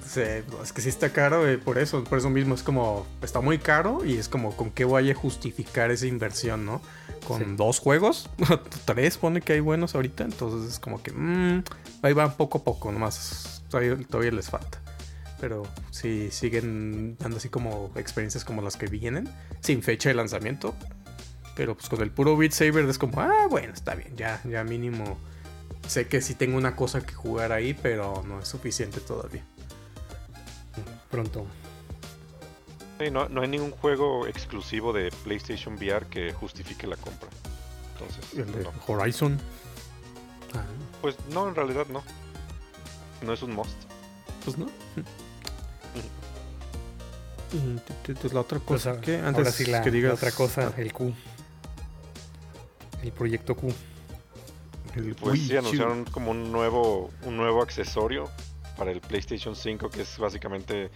[0.06, 0.22] sí,
[0.64, 3.58] es que sí está caro, eh, por eso, por eso mismo es como, está muy
[3.58, 6.82] caro y es como, ¿con qué voy a justificar esa inversión, no?
[7.28, 8.30] Con dos juegos,
[8.86, 11.64] tres pone que hay buenos ahorita, entonces es como que, mmm,
[12.02, 14.84] ahí va poco a poco, nomás, todavía, todavía les falta
[15.44, 19.28] pero si siguen dando así como experiencias como las que vienen,
[19.60, 20.74] sin fecha de lanzamiento,
[21.56, 24.64] pero pues con el puro Beat Saber es como, ah, bueno, está bien, ya, ya
[24.64, 25.18] mínimo.
[25.88, 29.44] Sé que sí tengo una cosa que jugar ahí, pero no es suficiente todavía.
[31.12, 31.46] Pronto.
[33.12, 37.30] no, no hay ningún juego exclusivo de PlayStation VR que justifique la compra.
[37.94, 39.40] Entonces, ¿El de Horizon?
[40.56, 40.64] Ah.
[41.02, 42.02] Pues no, en realidad no.
[43.22, 43.76] No es un must.
[44.44, 44.70] Pues no.
[48.32, 51.14] la otra cosa pues, que antes sí que digas la otra cosa, el Q
[53.04, 53.74] el proyecto Q.
[55.20, 58.30] pues sí, anunciaron como un nuevo, un nuevo accesorio
[58.78, 60.90] para el PlayStation 5 que es básicamente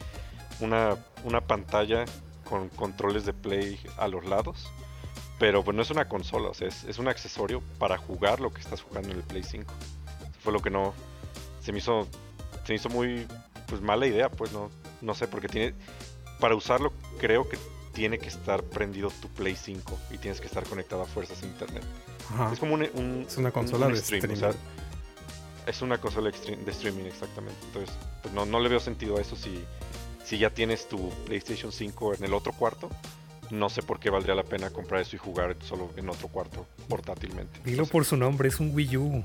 [0.59, 2.05] una, una pantalla
[2.49, 4.71] con controles de play a los lados.
[5.39, 8.59] Pero pues no es una consola, o sea, es, un accesorio para jugar lo que
[8.59, 9.71] estás jugando en el Play 5.
[10.43, 10.95] fue lo que no.
[11.61, 12.07] Se me hizo.
[12.65, 13.27] Se me hizo muy.
[13.67, 14.71] Pues mala idea, pues no.
[15.01, 15.75] No sé, porque tiene.
[16.39, 17.57] Para usarlo, creo que
[17.97, 21.47] tiene que estar prendido tu Play 5 y tienes que estar conectado a fuerzas a
[21.47, 21.83] internet.
[22.53, 24.35] Es como un, es una consola de streaming.
[25.65, 27.57] es una consola de streaming, exactamente.
[27.65, 29.65] Entonces, pues no, no le veo sentido a eso si,
[30.23, 32.87] si ya tienes tu PlayStation 5 en el otro cuarto.
[33.49, 36.67] No sé por qué valdría la pena comprar eso y jugar solo en otro cuarto
[36.87, 37.61] portátilmente.
[37.65, 39.23] Dilo por su nombre, es un Wii U.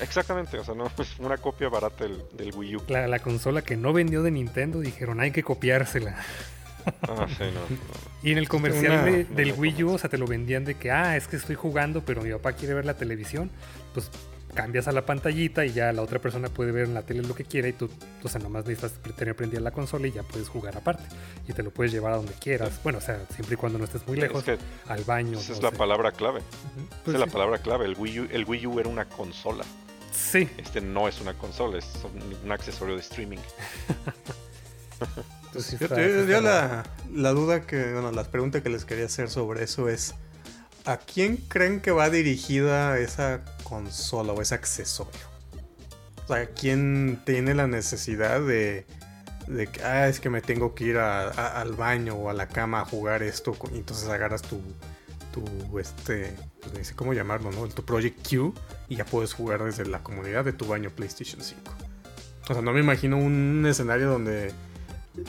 [0.00, 2.82] Exactamente, o sea, no es una copia barata del, del Wii U.
[2.88, 6.16] La, la, consola que no vendió de Nintendo dijeron hay que copiársela.
[7.08, 7.26] Ah,
[8.22, 11.16] y en el comercial del Wii U, o sea, te lo vendían de que, ah,
[11.16, 13.50] es que estoy jugando, pero mi papá quiere ver la televisión.
[13.94, 14.10] Pues
[14.56, 17.34] cambias a la pantallita y ya la otra persona puede ver en la tele lo
[17.34, 17.88] que quiera y tú,
[18.24, 21.04] o sea, nomás necesitas tener prendida la consola y ya puedes jugar aparte.
[21.46, 22.80] Y te lo puedes llevar a donde quieras.
[22.82, 24.44] Bueno, o sea, siempre y cuando no estés muy lejos,
[24.88, 25.38] al baño.
[25.38, 26.40] Esa es la palabra clave.
[27.02, 27.84] esa es la palabra clave.
[27.84, 29.64] El Wii, U, el Wii U era una consola.
[30.12, 30.48] Sí.
[30.56, 31.86] Este no es una consola, es
[32.42, 33.38] un accesorio de streaming.
[36.28, 40.14] yo, la, la, duda que, bueno, la pregunta que les quería hacer sobre eso es,
[40.84, 45.36] ¿a quién creen que va dirigida esa consola o ese accesorio?
[46.24, 48.86] O sea, ¿quién tiene la necesidad de,
[49.46, 52.80] de que, ah, es que me tengo que ir al baño o a la cama
[52.80, 54.60] a jugar esto, y entonces agarras tu,
[55.32, 57.68] tu este, pues no sé cómo llamarlo, ¿no?
[57.68, 58.54] Tu Project Q
[58.88, 61.60] y ya puedes jugar desde la comunidad de tu baño PlayStation 5.
[62.48, 64.52] O sea, no me imagino un escenario donde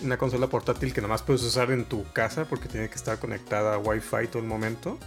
[0.04, 3.76] una consola portátil que nomás puedes usar en tu casa porque tiene que estar conectada
[3.76, 4.98] a Wi-Fi todo el momento.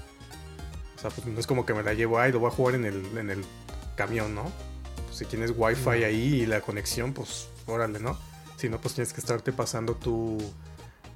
[0.96, 2.74] O sea, pues no es como que me la llevo ahí, lo voy a jugar
[2.74, 3.44] en el, en el
[3.96, 4.50] camión, ¿no?
[5.06, 8.18] Pues si tienes Wi-Fi ahí y la conexión, pues órale, ¿no?
[8.56, 10.38] Si no, pues tienes que estarte pasando tu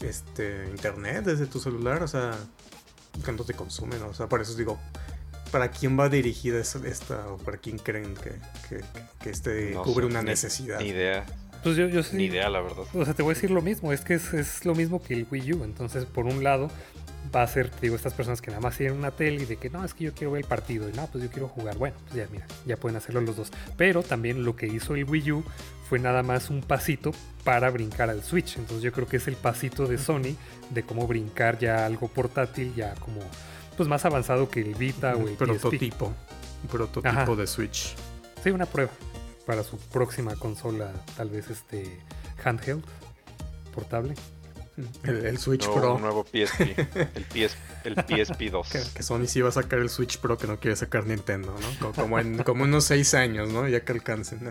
[0.00, 2.32] este, internet desde tu celular, o sea,
[3.22, 4.08] cuánto te consume, ¿no?
[4.08, 4.78] O sea, por eso digo,
[5.50, 8.40] ¿para quién va dirigida esta, o para quién creen que,
[9.20, 10.80] que, este cubre una necesidad?
[10.80, 11.26] Ni idea.
[11.64, 12.16] Pues yo, yo sí.
[12.16, 12.84] Ni idea, la verdad.
[12.92, 15.14] O sea, te voy a decir lo mismo, es que es, es lo mismo que
[15.14, 15.64] el Wii U.
[15.64, 16.70] Entonces, por un lado,
[17.34, 19.70] va a ser, digo, estas personas que nada más tienen una tele y de que
[19.70, 21.78] no, es que yo quiero ver el partido y no, pues yo quiero jugar.
[21.78, 23.50] Bueno, pues ya, mira, ya pueden hacerlo los dos.
[23.78, 25.44] Pero también lo que hizo el Wii U
[25.88, 27.12] fue nada más un pasito
[27.44, 28.58] para brincar al Switch.
[28.58, 30.36] Entonces yo creo que es el pasito de Sony
[30.70, 33.20] de cómo brincar ya algo portátil, ya como
[33.76, 36.12] pues más avanzado que el Vita o el prototipo,
[36.62, 37.94] un prototipo de Switch.
[38.42, 38.92] Sí, una prueba
[39.46, 42.00] para su próxima consola, tal vez este
[42.44, 42.84] handheld
[43.74, 44.14] portable.
[45.04, 45.94] El, Switch Pro.
[45.94, 46.60] Un nuevo PSP.
[47.14, 48.68] El, PS, el PSP 2.
[48.94, 51.92] Que, Sony sí va a sacar el Switch Pro que no quiere sacar Nintendo, ¿no?
[51.92, 53.68] Como en como unos 6 años, ¿no?
[53.68, 54.50] Ya que alcancen.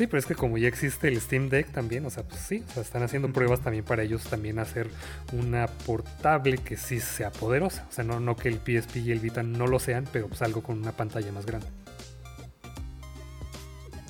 [0.00, 2.64] Sí, pero es que como ya existe el Steam Deck también, o sea, pues sí,
[2.70, 4.88] o sea, están haciendo pruebas también para ellos también hacer
[5.32, 7.86] una portable que sí sea poderosa.
[7.88, 10.40] O sea, no, no que el PSP y el Vita no lo sean, pero pues
[10.42, 11.66] algo con una pantalla más grande.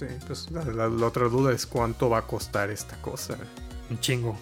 [0.00, 3.36] Sí, pues la, otra duda es cuánto va a costar esta cosa.
[3.90, 4.34] Un chingo.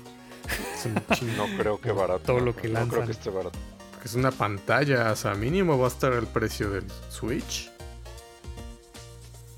[1.37, 2.21] No creo que barato.
[2.21, 3.59] Todo lo que No creo que esté barato.
[3.91, 7.73] Porque es una pantalla, o sea, mínimo va a estar el precio del Switch.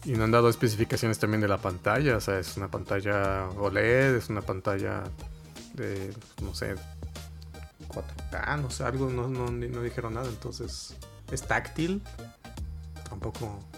[0.07, 2.17] Y no han dado especificaciones también de la pantalla.
[2.17, 5.05] O sea, es una pantalla OLED, es una pantalla
[5.75, 6.77] de, no sé,
[7.89, 10.31] 4K, no sé, algo, no, no, no dijeron nada.
[10.31, 10.97] Entonces,
[11.31, 12.03] es táctil.
[13.07, 13.70] Tampoco.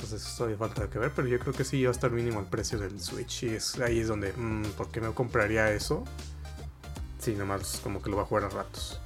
[0.00, 1.12] Entonces, eso todavía falta que ver.
[1.14, 3.44] Pero yo creo que sí va a estar mínimo el precio del Switch.
[3.44, 6.04] Y es, ahí es donde, mmm, ¿por qué me compraría eso?
[7.18, 9.00] Sí, nomás como que lo va a jugar a ratos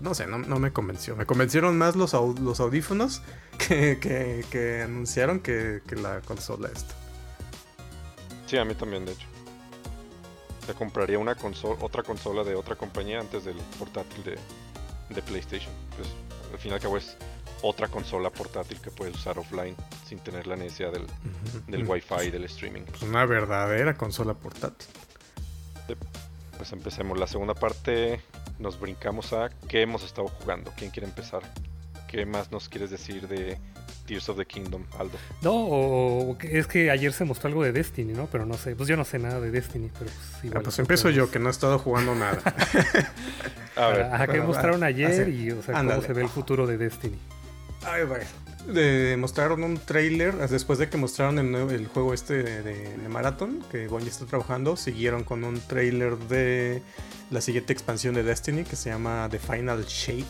[0.00, 1.14] no sé, no, me convenció.
[1.14, 3.22] Me convencieron más los, los audífonos
[3.58, 6.94] que, anunciaron que, la consola esta.
[8.46, 9.26] Sí, a mí también, de hecho.
[10.66, 15.72] Te compraría una consola, otra consola de otra compañía antes del portátil de, PlayStation.
[15.96, 16.08] Pues
[16.52, 17.16] al fin y al cabo es
[17.62, 21.06] otra consola portátil que puedes usar offline sin tener la necesidad del,
[21.66, 22.82] del Wi-Fi y del streaming.
[23.02, 24.88] Una verdadera consola portátil.
[26.56, 27.18] Pues empecemos.
[27.18, 28.20] La segunda parte
[28.58, 30.72] nos brincamos a qué hemos estado jugando.
[30.76, 31.42] ¿Quién quiere empezar?
[32.06, 33.56] ¿Qué más nos quieres decir de
[34.06, 35.16] Tears of the Kingdom, Aldo?
[35.42, 38.26] No, es que ayer se mostró algo de Destiny, ¿no?
[38.26, 40.58] Pero no sé, pues yo no sé nada de Destiny, pero pues igual.
[40.58, 42.42] Ah, pues empiezo yo, que no he estado jugando nada.
[43.76, 44.02] a ver.
[44.02, 47.18] Ajá, que mostraron ayer y, o sea, cómo se ve el futuro de Destiny.
[47.84, 48.04] Ay.
[48.66, 53.88] De, mostraron un trailer después de que mostraron el, el juego este de, Marathon que
[53.88, 56.82] Bungie está trabajando siguieron con un trailer de
[57.30, 60.26] la siguiente expansión de Destiny que se llama The Final Shape,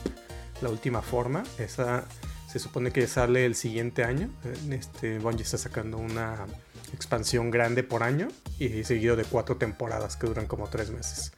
[0.63, 1.43] la última forma.
[1.59, 2.05] Esa
[2.51, 4.31] se supone que sale el siguiente año.
[4.71, 6.47] Este, Bungie está sacando una
[6.93, 11.33] expansión grande por año y seguido de cuatro temporadas que duran como tres meses.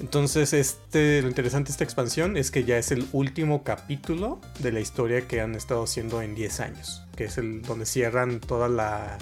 [0.00, 4.72] Entonces, este, lo interesante de esta expansión es que ya es el último capítulo de
[4.72, 8.68] la historia que han estado haciendo en 10 años, que es el donde cierran toda
[8.68, 9.18] la,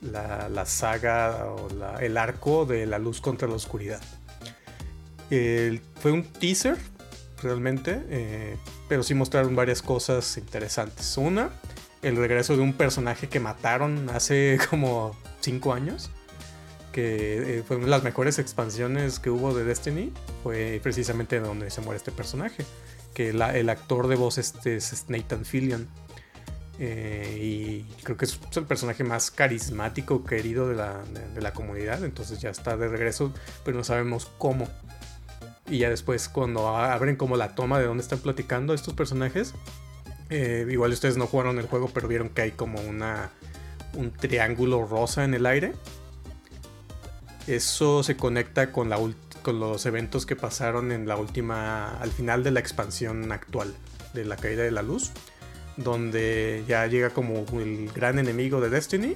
[0.00, 1.68] la, saga o
[2.00, 4.00] el arco de la luz contra la oscuridad
[5.28, 6.76] fue un teaser,
[7.42, 8.56] realmente, eh,
[8.88, 11.16] pero sí mostraron varias cosas interesantes.
[11.16, 11.50] Una,
[12.02, 16.10] el regreso de un personaje que mataron hace como 5 años,
[16.96, 21.68] que eh, fue una de las mejores expansiones que hubo de Destiny, fue precisamente donde
[21.68, 22.64] se muere este personaje,
[23.12, 25.88] que el actor de voz este es Nathan Fillion.
[26.78, 31.02] Eh, y creo que es el personaje más carismático, querido de la,
[31.34, 32.02] de la, comunidad.
[32.02, 33.30] Entonces ya está de regreso,
[33.62, 34.66] pero no sabemos cómo.
[35.68, 39.52] Y ya después cuando abren como la toma de donde están platicando estos personajes,
[40.30, 43.32] eh, igual ustedes no jugaron el juego, pero vieron que hay como una
[43.96, 45.74] un triángulo rosa en el aire.
[47.46, 48.98] Eso se conecta con, la
[49.46, 53.74] los eventos que pasaron en la última, al final de la expansión actual
[54.12, 55.12] de la caída de la luz.
[55.76, 59.14] donde ya llega como el gran enemigo de Destiny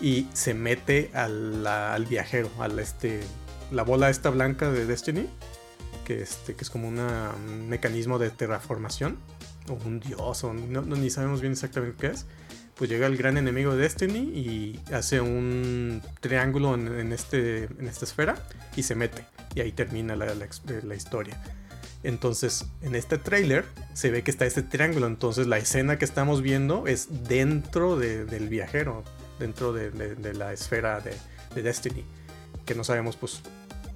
[0.00, 3.20] y se mete al viajero, al este,
[3.70, 5.28] la bola esta blanca de Destiny,
[6.04, 9.18] que, este, es como un mecanismo de terraformación,
[9.68, 12.26] o un dios, o no, ni sabemos bien exactamente qué es.
[12.78, 18.04] Pues llega el gran enemigo de Destiny y hace un triángulo en, este, en esta
[18.04, 18.36] esfera
[18.76, 19.24] y se mete.
[19.54, 21.42] Y ahí termina la, la historia.
[22.04, 25.06] Entonces, en este trailer se ve que está este triángulo.
[25.06, 29.02] Entonces, la escena que estamos viendo es dentro del viajero,
[29.38, 31.14] dentro de, la esfera de,
[31.60, 32.04] Destiny.
[32.64, 33.40] Que no sabemos, pues,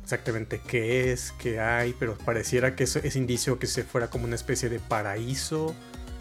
[0.03, 4.35] exactamente qué es, qué hay, pero pareciera que es, indicio que se fuera como una
[4.35, 5.75] especie de paraíso,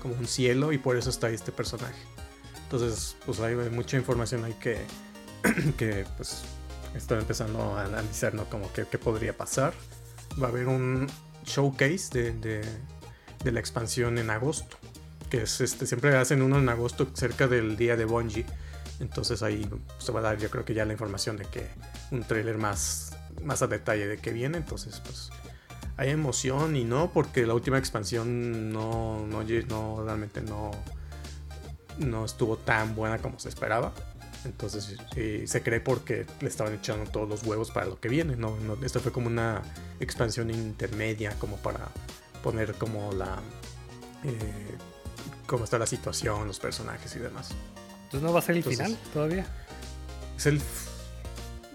[0.03, 1.99] como un cielo, y por eso está este personaje.
[2.71, 4.77] Entonces, pues, hay mucha información ahí que,
[5.77, 6.43] que pues,
[6.95, 8.45] estoy empezando a analizar, ¿no?
[8.45, 9.73] Como que qué podría pasar.
[10.41, 11.07] Va a haber un,
[11.43, 12.63] showcase de,
[13.43, 14.77] la expansión en agosto.
[15.29, 18.45] Que es este, siempre hacen uno en agosto cerca del día de Bungie.
[19.01, 21.67] Entonces ahí se va a dar yo creo que ya la información de que
[22.11, 23.11] un trailer más,
[23.43, 24.57] más a detalle de que viene.
[24.57, 25.29] Entonces pues
[25.97, 30.71] hay emoción y no porque la última expansión no, no, no realmente no,
[31.97, 33.93] no estuvo tan buena como se esperaba.
[34.43, 34.97] Entonces
[35.45, 38.35] se cree porque le estaban echando todos los huevos para lo que viene.
[38.35, 39.61] No, esto fue como una
[39.99, 41.89] expansión intermedia, como para
[42.43, 43.39] poner como la.
[44.23, 44.77] Eh,
[45.45, 47.49] cómo está la situación, los personajes y demás.
[48.05, 49.45] Entonces no va a ser el final todavía.
[50.37, 50.61] Es el.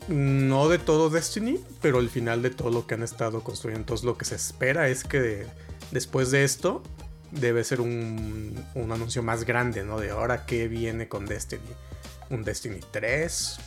[0.09, 3.81] No de todo Destiny, pero el final de todo lo que han estado construyendo.
[3.81, 5.47] Entonces lo que se espera es que
[5.91, 6.83] después de esto
[7.31, 9.99] debe ser un, un anuncio más grande, ¿no?
[9.99, 11.61] De ahora qué viene con Destiny
[12.31, 13.59] un Destiny 3.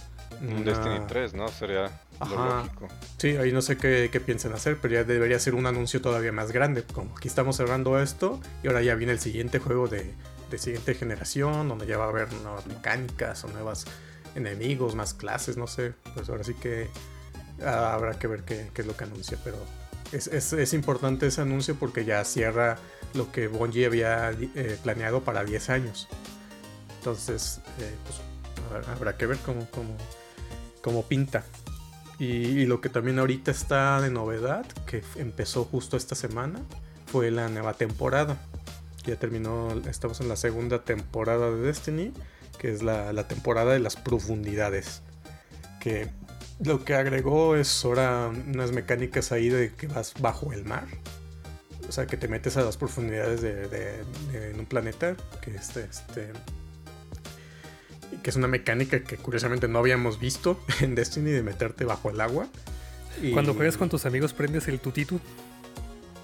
[0.42, 1.48] Un Destiny 3, ¿no?
[1.50, 2.88] Sería lo lógico.
[3.18, 6.32] Sí, ahí no sé qué, qué piensan hacer, pero ya debería ser un anuncio todavía
[6.32, 6.84] más grande.
[6.84, 10.14] Como aquí estamos cerrando esto y ahora ya viene el siguiente juego de,
[10.50, 13.86] de siguiente generación, donde ya va a haber nuevas mecánicas o nuevos
[14.36, 15.94] enemigos, más clases, no sé.
[16.14, 16.90] Pues ahora sí que
[17.66, 19.58] ah, habrá que ver qué, qué, es lo que anuncia, pero
[20.12, 22.78] es, es, es, importante ese anuncio porque ya cierra
[23.14, 26.08] lo que Bungie había eh, planeado para 10 años.
[27.00, 29.68] Entonces, eh, pues habrá que ver cómo,
[30.82, 31.44] cómo, pinta.
[32.20, 36.60] Y, lo que también ahorita está de novedad, que empezó justo esta semana,
[37.06, 38.38] fue la nueva temporada.
[39.06, 42.12] Ya terminó, estamos en la segunda temporada de Destiny,
[42.58, 45.02] que es la, temporada de las profundidades.
[45.80, 46.10] Que
[46.64, 50.88] lo que agregó es ahora unas mecánicas ahí de que vas bajo el mar.
[51.88, 54.04] O sea, que te metes a las profundidades de,
[54.58, 56.32] un planeta, que este, este
[58.22, 62.22] que es una mecánica que curiosamente no habíamos visto en Destiny de meterte bajo el
[62.22, 62.48] agua.
[63.34, 65.20] Cuando juegas con tus amigos prendes el tutitu.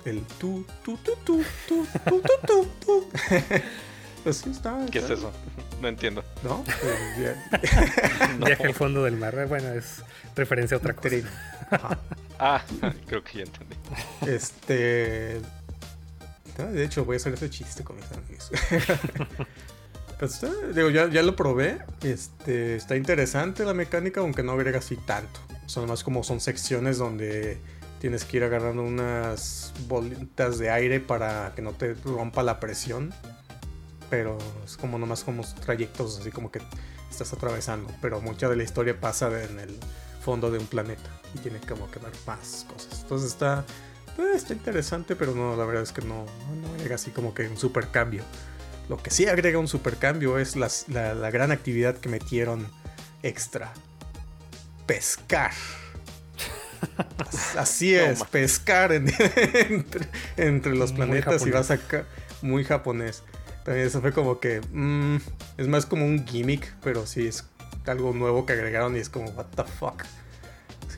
[0.05, 3.09] El tu tu tu tu tu tu tu tu.
[4.29, 4.85] Así está.
[4.91, 5.31] ¿Qué es eso?
[5.81, 6.23] No entiendo.
[6.43, 6.63] ¿No?
[8.45, 9.47] Viaje al fondo del mar.
[9.47, 10.01] Bueno, es
[10.35, 11.17] referencia a otra cosa.
[12.39, 12.63] Ah,
[13.07, 13.75] creo que ya entendí.
[14.27, 15.41] Este.
[16.57, 18.49] De hecho, voy a hacer ese chiste con mis amigos.
[20.19, 21.79] Pues, eh, digo, ya, ya, lo probé.
[22.01, 25.41] Este, está interesante la mecánica, aunque no agrega así tanto.
[25.65, 27.57] Son más como son secciones donde
[27.99, 33.13] tienes que ir agarrando unas bolitas de aire para que no te rompa la presión.
[34.09, 36.61] Pero es como nomás como trayectos así como que
[37.09, 37.93] estás atravesando.
[38.01, 39.77] Pero mucha de la historia pasa en el
[40.21, 43.01] fondo de un planeta y tiene como que ver más cosas.
[43.01, 43.63] Entonces está,
[44.15, 46.25] pues, está interesante, pero no, la verdad es que no,
[46.61, 48.23] no agrega así como que un super cambio.
[48.89, 52.67] Lo que sí agrega un supercambio es la, gran actividad que metieron
[53.23, 53.73] extra.
[54.85, 55.51] Pescar.
[57.57, 58.91] Así es, pescar
[60.37, 62.05] entre, los planetas y vas acá.
[62.41, 63.23] Muy japonés.
[63.65, 64.61] También eso fue como que.
[64.71, 65.17] Mm,
[65.57, 67.45] es más como un gimmick, pero sí es
[67.87, 70.03] algo nuevo que agregaron y es como, what the fuck.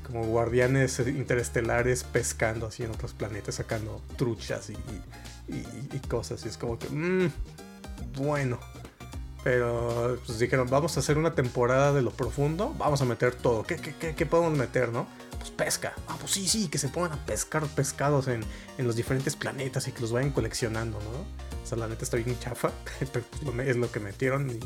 [0.06, 6.44] como guardianes interestelares pescando así en otros planetas, sacando truchas y, cosas.
[6.46, 6.90] Y es como que.
[6.90, 7.32] Mm,
[8.18, 8.60] bueno.
[9.44, 13.64] Pero pues dijeron, vamos a hacer una temporada de lo profundo, vamos a meter todo.
[13.64, 15.08] ¿Qué, qué, podemos meter, no?
[15.38, 15.94] Pues pesca.
[16.10, 18.44] Ah, pues sí, sí, que se pongan a pescar pescados en,
[18.78, 21.47] los diferentes planetas y que los vayan coleccionando, ¿no?
[21.76, 22.72] La neta está bien chafa,
[23.66, 24.60] es lo que metieron y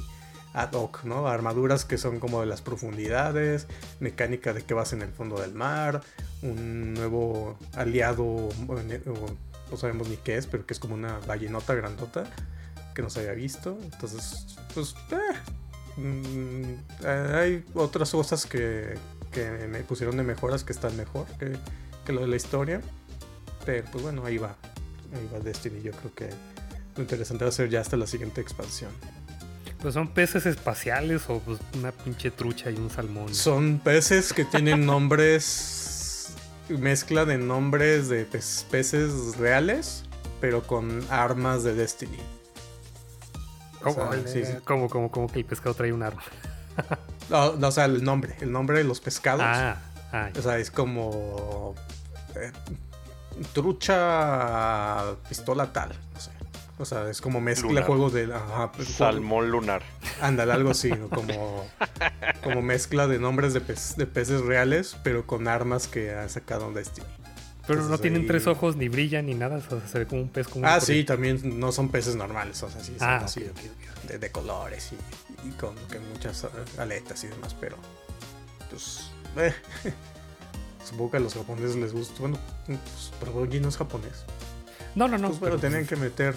[0.53, 1.27] ad hoc, ¿no?
[1.27, 3.67] Armaduras que son como de las profundidades,
[3.99, 6.01] mecánica de que vas en el fondo del mar,
[6.41, 12.25] un nuevo aliado, no sabemos ni qué es, pero que es como una ballenota grandota
[12.93, 13.77] que no se había visto.
[13.81, 18.97] Entonces, pues, eh, mm, hay otras cosas que,
[19.31, 22.81] que, me pusieron de mejoras que están mejor que, lo de la historia.
[23.65, 24.55] Pero pues bueno, ahí va.
[25.13, 25.81] Ahí va Destiny.
[25.81, 26.29] Yo creo que
[26.97, 28.91] interesante va a ser ya hasta la siguiente expansión.
[29.81, 33.33] Pues son peces espaciales o pues una pinche trucha y un salmón.
[33.33, 36.33] Son peces que tienen nombres,
[36.69, 40.03] mezcla de nombres de peces reales,
[40.39, 42.19] pero con armas de Destiny.
[44.63, 46.21] ¿Cómo, cómo, que el pescado trae un arma?
[47.29, 49.41] no, o sea, el nombre, el nombre de los pescados.
[49.43, 49.81] Ah,
[50.11, 51.73] ah o sea, es como
[52.35, 52.51] eh,
[53.53, 56.31] trucha pistola tal, no sé.
[56.81, 58.27] O sea, es como mezcla juegos de.
[58.75, 59.83] Pues, Salmón lunar.
[60.19, 61.67] Ándale, algo así, como,
[62.43, 67.05] como mezcla de nombres de, de, peces reales, pero con armas que ha sacado Destiny.
[67.67, 69.57] Pero no tienen tres ojos, ni brillan, ni nada.
[69.57, 72.61] O sea, se ve como un pez como Ah, sí, también no son peces normales.
[72.63, 73.45] O sea, sí, son ah, así
[74.07, 75.75] de, colores y, con
[76.11, 76.47] muchas
[76.79, 77.77] aletas y demás, pero.
[78.71, 79.11] Pues.
[79.37, 79.53] Eh,
[80.83, 82.15] supongo que a los japoneses les gusta.
[82.19, 84.25] Bueno, pues, pero no es japonés.
[84.95, 85.29] No, no, no.
[85.29, 86.35] Pues, pero, tienen que meter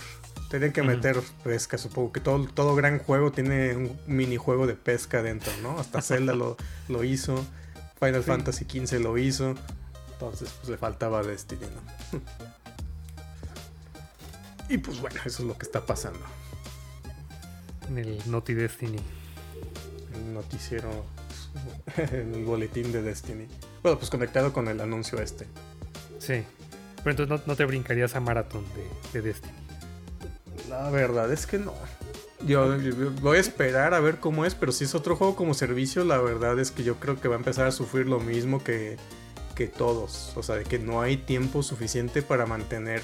[0.50, 5.22] tienen que meter pesca, supongo que todo, todo gran juego tiene un minijuego de pesca
[5.22, 5.78] dentro, ¿no?
[5.78, 6.56] Hasta Zelda lo,
[6.88, 7.44] lo hizo,
[7.98, 9.54] Final Fantasy XV lo hizo,
[10.12, 12.20] entonces pues le faltaba Destiny, ¿no?
[14.68, 16.20] y pues bueno, eso es lo que está pasando.
[17.88, 18.98] En el Naughty Destiny.
[20.14, 21.04] El noticiero,
[21.96, 23.46] en el boletín de Destiny.
[23.82, 25.46] Bueno, pues conectado con el anuncio este.
[26.18, 26.44] Sí.
[27.02, 28.64] Pero entonces no, te brincarías a maratón
[29.12, 29.63] de Destiny.
[30.82, 31.72] La verdad es que no.
[32.44, 32.76] Yo,
[33.22, 36.18] voy a esperar a ver cómo es, pero si es otro juego como servicio, la
[36.18, 38.96] verdad es que yo creo que va a empezar a sufrir lo mismo que,
[39.54, 40.32] que todos.
[40.36, 43.02] O sea, de que no hay tiempo suficiente para mantener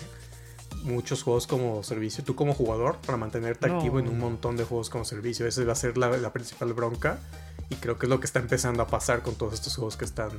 [0.83, 2.25] muchos juegos como servicio.
[2.25, 5.47] Tú como jugador, para mantenerte activo en un montón de juegos como servicio.
[5.47, 7.21] Esa va a ser la, principal bronca.
[7.69, 10.05] Y creo que es lo que está empezando a pasar con todos estos juegos que
[10.05, 10.31] están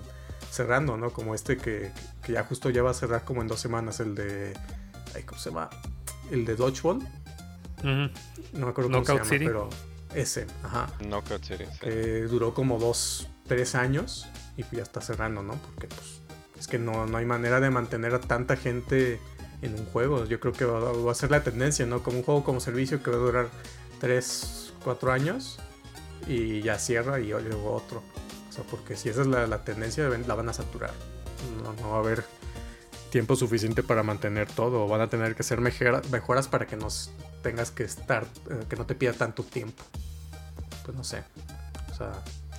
[0.52, 1.12] cerrando, ¿no?
[1.12, 4.16] Como este que, que ya justo ya va a cerrar como en dos semanas, el
[4.16, 4.54] de...
[5.26, 5.70] ¿Cómo se llama?
[6.32, 7.00] el de Dodgeball.
[7.84, 8.10] No
[8.54, 9.70] me acuerdo cómo se llama, pero
[10.14, 10.88] ese, ajá.
[11.00, 11.66] Knockout City.
[11.80, 14.28] Que duró como dos, tres años
[14.58, 15.54] y ya está cerrando, ¿no?
[15.54, 16.22] Porque pues
[16.60, 19.20] es que no, no hay manera de mantener a tanta gente
[19.62, 20.26] en un juego.
[20.26, 22.04] Yo creo que va, a ser la tendencia, ¿no?
[22.04, 23.50] Como un juego como servicio que va a durar
[24.00, 25.60] tres, cuatro años
[26.28, 28.04] y ya cierra y luego otro.
[28.50, 30.92] O sea, porque si esa es la, la tendencia, la van a saturar.
[31.64, 32.24] No, no va a haber
[33.12, 34.88] tiempo suficiente para mantener todo.
[34.88, 37.12] Van a tener que hacer mejoras para que nos
[37.42, 39.84] tengas que estar, eh, que no te pida tanto tiempo.
[40.84, 41.24] Pues no sé.
[41.92, 42.12] O sea,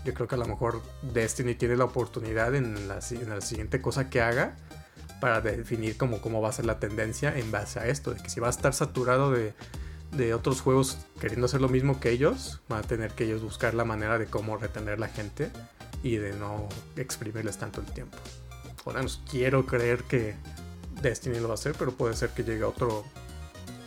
[0.05, 4.20] yo creo que a lo mejor Destiny tiene la oportunidad en la, siguiente cosa que
[4.20, 4.57] haga
[5.20, 8.12] para definir cómo, cómo va a ser la tendencia en base a esto.
[8.14, 9.55] De que si va a estar saturado de,
[10.12, 13.74] de otros juegos queriendo hacer lo mismo que ellos, van a tener que ellos buscar
[13.74, 15.51] la manera de cómo retener la gente
[16.03, 18.18] y de no exprimirles tanto el tiempo
[18.83, 20.35] por menos quiero creer que
[21.01, 23.05] Destiny lo va a hacer, pero puede ser que llegue otro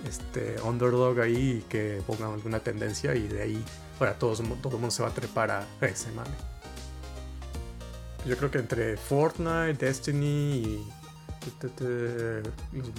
[0.07, 3.65] este, underdog ahí y que ponga alguna tendencia y de ahí
[3.99, 6.27] para todos, todo el mundo se va a trepar a ese man.
[8.25, 10.93] Yo creo que entre Fortnite, Destiny y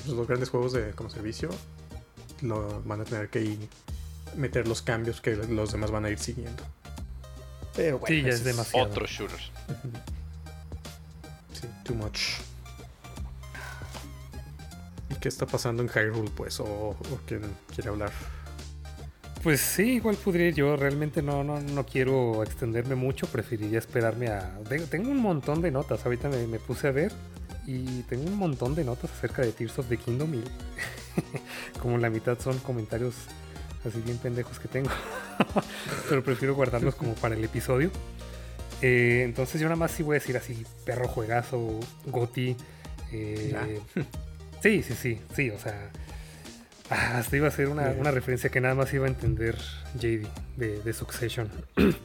[0.09, 1.51] los, grandes juegos de como servicio
[2.43, 3.69] lo, van a tener que ir,
[4.37, 6.63] meter los cambios que los demás van a ir siguiendo.
[7.75, 8.89] Pero bueno, sí, ya es demasiado.
[8.89, 9.51] Otros shooters.
[11.53, 12.46] Sí, too much.
[15.27, 16.61] ¿Y qué está pasando en Hyrule, pues?
[16.61, 16.95] ¿O,
[17.27, 17.43] quién
[17.75, 18.13] quiere hablar?
[19.43, 20.77] Pues sí, igual podría yo.
[20.77, 23.27] Realmente no, no, no quiero extenderme mucho.
[23.27, 24.57] Preferiría esperarme a.
[24.89, 26.05] Tengo un montón de notas.
[26.05, 27.13] Ahorita me, puse a ver.
[27.67, 30.35] Y tengo un montón de notas acerca de Tears of the Kingdom.
[30.35, 30.45] Y
[31.81, 33.15] como la mitad son comentarios
[33.85, 34.91] así bien pendejos que tengo.
[36.09, 37.91] Pero prefiero guardarlos como para el episodio.
[38.81, 42.57] Eh, entonces yo nada más sí voy a decir así, perro juegazo, Goti.
[43.13, 43.81] Eh,
[44.63, 45.91] sí, sí, sí, sí, o sea,
[46.91, 49.57] hasta iba a ser una, referencia que nada más iba a entender
[49.95, 50.27] JD
[50.57, 51.51] de, Succession.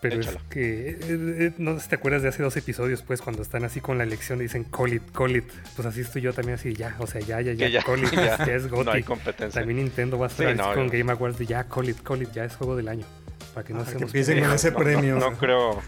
[0.00, 3.40] Pero es que, eh, no sé si te acuerdas de hace dos episodios, pues, cuando
[3.40, 5.50] están así con la elección y dicen call it, call it.
[5.74, 8.34] Pues así estoy yo también así, ya, o sea, ya, ya, ya, call it, ya,
[8.34, 8.84] es Goti.
[8.84, 9.62] No hay competencia.
[9.62, 12.44] También Nintendo va a estar con Game Awards de ya, call it, call it, ya
[12.44, 13.06] es juego del año.
[13.54, 15.16] Para que no se empiecen con ese premio.
[15.16, 15.80] No, creo.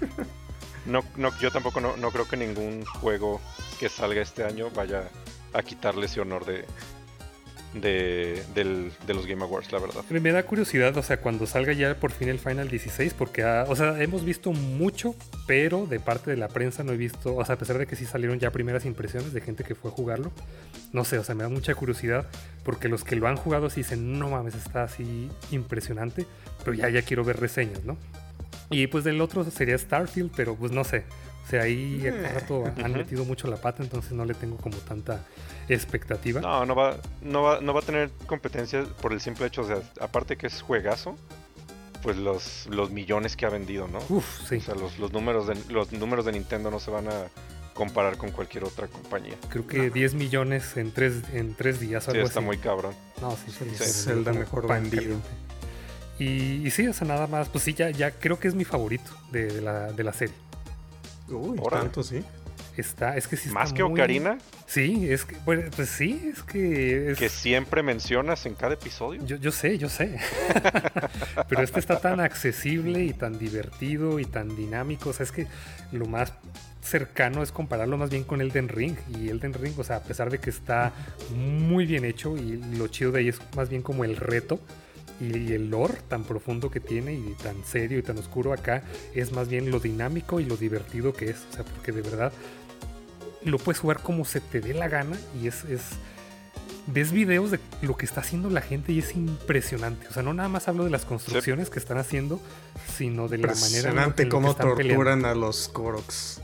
[0.86, 3.42] No, no, yo tampoco no, no creo que ningún juego
[3.78, 5.02] que salga este año vaya
[5.56, 6.64] a quitarle ese honor de,
[7.80, 10.04] de, de, los Game Awards, la verdad.
[10.10, 13.76] Me da curiosidad, o sea, cuando salga ya por fin el Final 16, porque, o
[13.76, 15.14] sea, hemos visto mucho,
[15.46, 17.96] pero de parte de la prensa no he visto, o sea, a pesar de que
[17.96, 20.32] sí salieron ya primeras impresiones de gente que fue a jugarlo,
[20.92, 22.26] no sé, o sea, me da mucha curiosidad,
[22.64, 26.26] porque los que lo han jugado sí dicen, no mames, está así impresionante,
[26.64, 27.96] pero ya, ya quiero ver reseñas, ¿no?
[28.70, 31.04] Y pues del otro sería Starfield, pero pues no sé.
[31.46, 34.78] O sea, ahí cada rato han metido mucho la pata, entonces no le tengo como
[34.78, 35.24] tanta
[35.68, 36.40] expectativa.
[36.40, 39.66] No, no va, no va, no va a tener competencia por el simple hecho, o
[39.66, 41.16] sea, aparte que es juegazo,
[42.02, 44.00] pues los, los millones que ha vendido, ¿no?
[44.08, 44.56] Uf, sí.
[44.56, 47.28] O sea, los, los, números de, los números de Nintendo no se van a
[47.74, 49.36] comparar con cualquier otra compañía.
[49.48, 52.08] Creo que 10 millones en 3 en tres días.
[52.08, 52.94] Algo sí, está muy cabrón.
[53.20, 55.16] No, sí, sí, es el mejor vendido.
[56.18, 59.10] Y, sí, o sea, nada más, pues sí, ya, ya creo que es mi favorito
[59.30, 60.34] de, la, de la serie.
[61.28, 62.22] Uy, tanto, sí.
[62.76, 64.36] Está, es que sí ¿Más que Ocarina?
[64.66, 67.14] Sí, es que, pues sí, es que...
[67.18, 69.24] Que siempre mencionas en cada episodio.
[69.24, 70.18] Yo, yo sé, yo sé.
[71.48, 75.10] Pero este está tan accesible y tan divertido y tan dinámico.
[75.10, 75.46] O sea, es que
[75.92, 76.34] lo más
[76.82, 78.96] cercano es compararlo más bien con Elden Ring.
[79.18, 80.92] Y Elden Ring, o sea, a pesar de que está
[81.34, 84.60] muy bien hecho y lo chido de ahí es más bien como el reto
[85.20, 88.82] y el lore tan profundo que tiene y tan serio y tan oscuro acá
[89.14, 91.38] es más bien lo dinámico y lo divertido que es.
[91.50, 92.32] O sea, porque de verdad
[93.44, 95.82] lo puedes jugar como se te dé la gana y es, es
[96.86, 100.06] ves videos de lo que está haciendo la gente y es impresionante.
[100.08, 102.40] O sea, no nada más hablo de las construcciones que están haciendo,
[102.96, 106.40] sino de la manera en, en cómo torturan a los Koroks.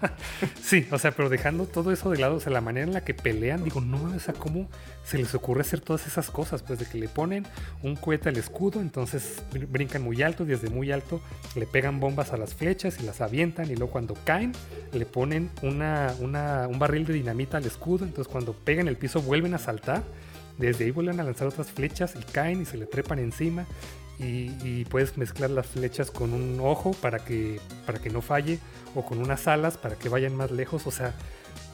[0.62, 3.04] sí, o sea, pero dejando todo eso de lado, o sea, la manera en la
[3.04, 4.68] que pelean, digo, no, o sea, cómo
[5.04, 7.46] se les ocurre hacer todas esas cosas, pues de que le ponen
[7.82, 11.20] un cohete al escudo, entonces brincan muy alto, desde muy alto
[11.56, 14.52] le pegan bombas a las flechas y las avientan y luego cuando caen
[14.92, 19.20] le ponen una, una, un barril de dinamita al escudo, entonces cuando pegan el piso
[19.22, 20.02] vuelven a saltar,
[20.58, 23.66] desde ahí vuelven a lanzar otras flechas y caen y se le trepan encima
[24.22, 28.58] y, puedes mezclar las flechas con un ojo para que, para que no falle
[28.94, 31.14] o con unas alas para que vayan más lejos, o sea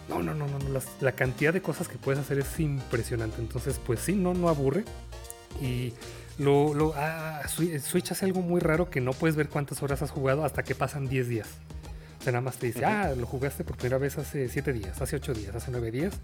[0.09, 3.40] no, no, no, no, la cantidad de cosas que puedes hacer es impresionante.
[3.40, 4.84] Entonces, pues sí, no, no aburre.
[5.61, 5.92] Y
[6.38, 10.11] lo, lo ah, Switch hace algo muy raro que no puedes ver cuántas horas has
[10.11, 11.48] jugado hasta que pasan 10 días.
[12.20, 15.00] O sea, nada más te dice, ah, lo jugaste por primera vez hace 7 días,
[15.00, 16.14] hace 8 días, hace 9 días.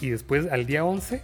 [0.00, 1.22] Y después, al día 11,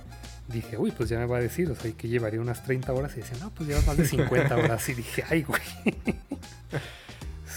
[0.49, 3.13] dije, uy, pues ya me va a decir, o sea, que llevaría unas 30 horas.
[3.17, 4.89] Y decía, no, pues llevas más de 50 horas.
[4.89, 5.63] Y dije, ay, güey.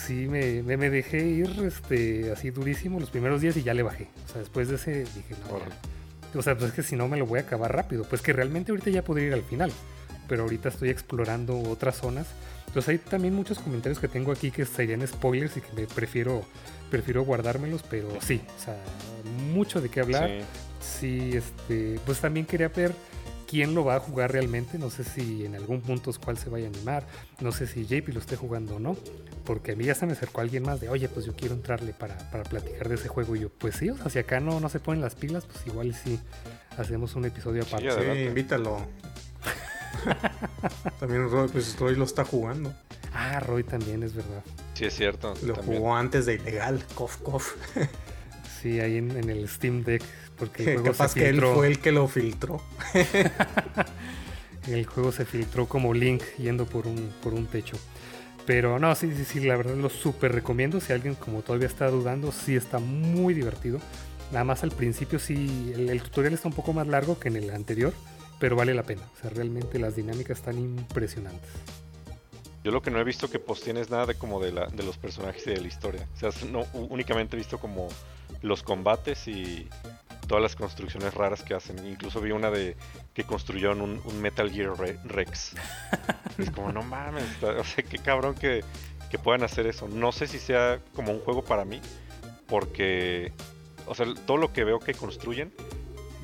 [0.10, 4.08] sí me, me, dejé ir este, así durísimo los primeros días y ya le bajé.
[4.26, 6.40] O sea, después de ese dije, no.
[6.40, 8.06] O sea, pues es que si no me lo voy a acabar rápido.
[8.06, 9.72] Pues que realmente ahorita ya podría ir al final.
[10.28, 12.26] Pero ahorita estoy explorando otras zonas.
[12.66, 16.44] Entonces hay también muchos comentarios que tengo aquí que serían spoilers y que me prefiero,
[16.90, 17.84] prefiero guardármelos.
[17.88, 18.78] Pero sí, o sea,
[19.54, 20.32] mucho de qué hablar.
[20.82, 21.34] Sí.
[21.36, 22.94] este, pues también quería ver
[23.50, 24.78] quién lo va a jugar realmente.
[24.78, 27.06] No sé si en algún punto es cuál se vaya a animar.
[27.40, 28.96] No sé si JP lo esté jugando o no.
[29.44, 31.94] Porque a mí ya se me acercó alguien más de, oye, pues yo quiero entrarle
[31.94, 33.36] para, platicar de ese juego.
[33.36, 35.66] Y yo, pues sí, o sea, si acá no, no se ponen las pilas, pues
[35.66, 36.20] igual sí
[36.78, 37.90] hacemos un episodio aparte.
[37.92, 38.86] Sí, invítalo.
[41.00, 42.74] también Roy, pues Roy lo está jugando.
[43.14, 44.44] Ah, Roy también, es verdad.
[44.76, 45.34] Sí, es cierto.
[45.44, 47.56] Lo jugó antes de ilegal, cof, cof.
[48.62, 50.04] sí, ahí en, en, el Steam Deck
[50.40, 52.62] porque el juego Capaz que él fue el que lo filtró.
[54.68, 57.78] el juego se filtró como Link yendo por un, por un techo.
[58.46, 60.80] Pero no, sí, sí, sí, la verdad lo súper recomiendo.
[60.80, 63.80] Si alguien como todavía está dudando, sí está muy divertido.
[64.32, 67.50] Nada más al principio sí, el, tutorial está un poco más largo que en el
[67.52, 67.94] anterior,
[68.40, 69.04] pero vale la pena.
[69.16, 71.50] O sea, realmente las dinámicas están impresionantes.
[72.64, 74.84] Yo lo que no he visto que pues tienes nada de como de, la, de
[74.84, 76.08] los personajes y de la historia.
[76.16, 77.88] O sea, no, únicamente he visto como
[78.42, 79.68] los combates y
[80.30, 81.86] todas las construcciones raras que hacen.
[81.88, 82.78] Incluso vi una de
[83.16, 84.72] que construyeron un, Metal Gear
[85.06, 85.56] Rex.
[86.38, 88.64] es como, no mames, o sea, qué cabrón que,
[89.24, 89.88] puedan hacer eso.
[89.90, 91.82] No sé si sea como un juego para mí,
[92.48, 93.34] porque,
[93.88, 95.52] o sea, todo lo que veo que construyen,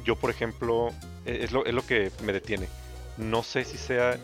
[0.05, 0.89] yo por ejemplo,
[1.25, 2.69] e, es lo, es lo que me detiene.
[3.17, 4.19] No sé si sea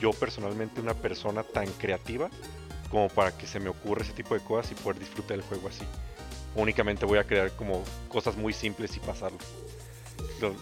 [0.00, 2.30] yo personalmente una persona tan creativa
[2.90, 5.68] como para que se me ocurra ese tipo de cosas y poder disfrutar el juego
[5.68, 5.84] así
[6.54, 9.38] únicamente voy a crear como cosas muy simples y pasarlo.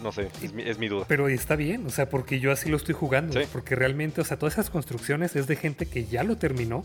[0.03, 1.05] No, sé, es mi, duda.
[1.07, 3.39] Pero está bien, o sea, porque yo así lo estoy jugando.
[3.53, 6.85] Porque realmente, o sea, todas esas construcciones es de gente que ya lo terminó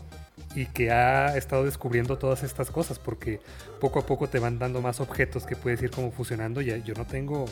[0.54, 2.98] y que ha estado descubriendo todas estas cosas.
[2.98, 3.40] Porque
[3.80, 6.60] poco a poco te van dando más objetos que puedes ir como fusionando.
[6.60, 7.46] Y yo no tengo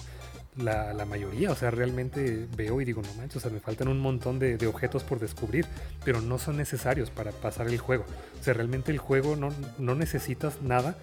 [0.56, 3.98] la, mayoría, o sea, realmente veo y digo, no manches, o sea, me faltan un
[3.98, 5.64] montón de, de, objetos por descubrir,
[6.04, 8.04] pero no son necesarios para pasar el juego.
[8.38, 10.96] O sea, realmente el juego no, no necesitas nada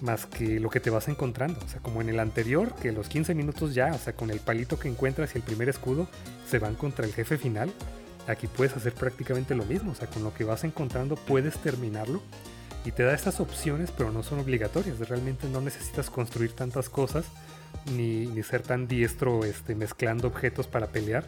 [0.00, 1.58] más que lo que te vas encontrando.
[1.64, 4.40] O sea, como en el anterior, que los 15 minutos ya, o sea, con el
[4.40, 6.08] palito que encuentras y el primer escudo,
[6.48, 7.70] se van contra el jefe final.
[8.26, 9.92] Aquí puedes hacer prácticamente lo mismo.
[9.92, 12.22] O sea, con lo que vas encontrando puedes terminarlo.
[12.84, 14.98] Y te da estas opciones, pero no son obligatorias.
[15.08, 17.26] Realmente no necesitas construir tantas cosas,
[17.94, 21.24] ni, ni ser tan diestro este, mezclando objetos para pelear.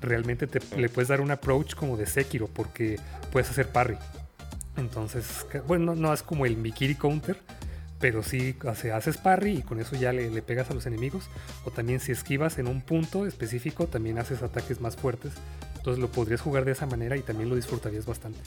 [0.00, 2.98] Realmente te, le puedes dar un approach como de Sekiro, porque
[3.30, 3.96] puedes hacer parry.
[4.76, 7.38] Entonces, bueno, no es como el Mikiri Counter,
[8.00, 11.28] pero sí hace, haces parry y con eso ya le, le, pegas a los enemigos.
[11.64, 15.32] O también si esquivas en un punto específico, también haces ataques más fuertes.
[15.76, 18.40] Entonces lo podrías jugar de esa manera y también lo disfrutarías bastante.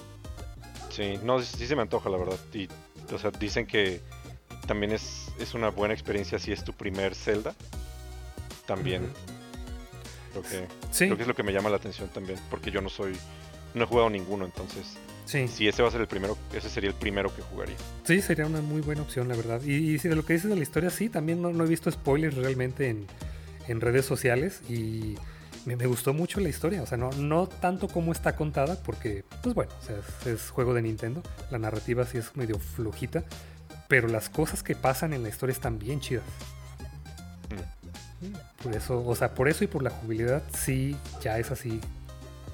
[0.89, 2.37] Sí, no, sí se me antoja la verdad.
[2.53, 2.67] Y,
[3.13, 4.01] o sea, dicen que
[4.67, 7.53] también es, es una buena experiencia si es tu primer Zelda.
[8.65, 9.07] También.
[10.31, 12.89] creo, que, creo que es lo que me llama la atención también, porque yo no
[12.89, 13.17] soy,
[13.73, 15.47] no he jugado ninguno, entonces Sí.
[15.47, 17.75] Si ese va a ser el primero, ese sería el primero que jugaría.
[18.03, 19.61] Sí, sería una muy buena opción, la verdad.
[19.61, 22.35] Y, si de lo que dices de la historia, sí, también no, he visto spoilers
[22.35, 25.15] realmente en, redes sociales y
[25.65, 26.81] me, gustó mucho la historia.
[26.81, 29.71] O sea, no, no tanto como está contada, porque, pues bueno,
[30.25, 31.23] es, juego de Nintendo.
[31.51, 33.23] La narrativa sí es medio flojita,
[33.87, 36.25] pero las cosas que pasan en la historia están bien chidas.
[37.49, 38.63] Mm.
[38.63, 41.79] Por eso, o sea, por eso y por la jubilidad, sí, ya es así.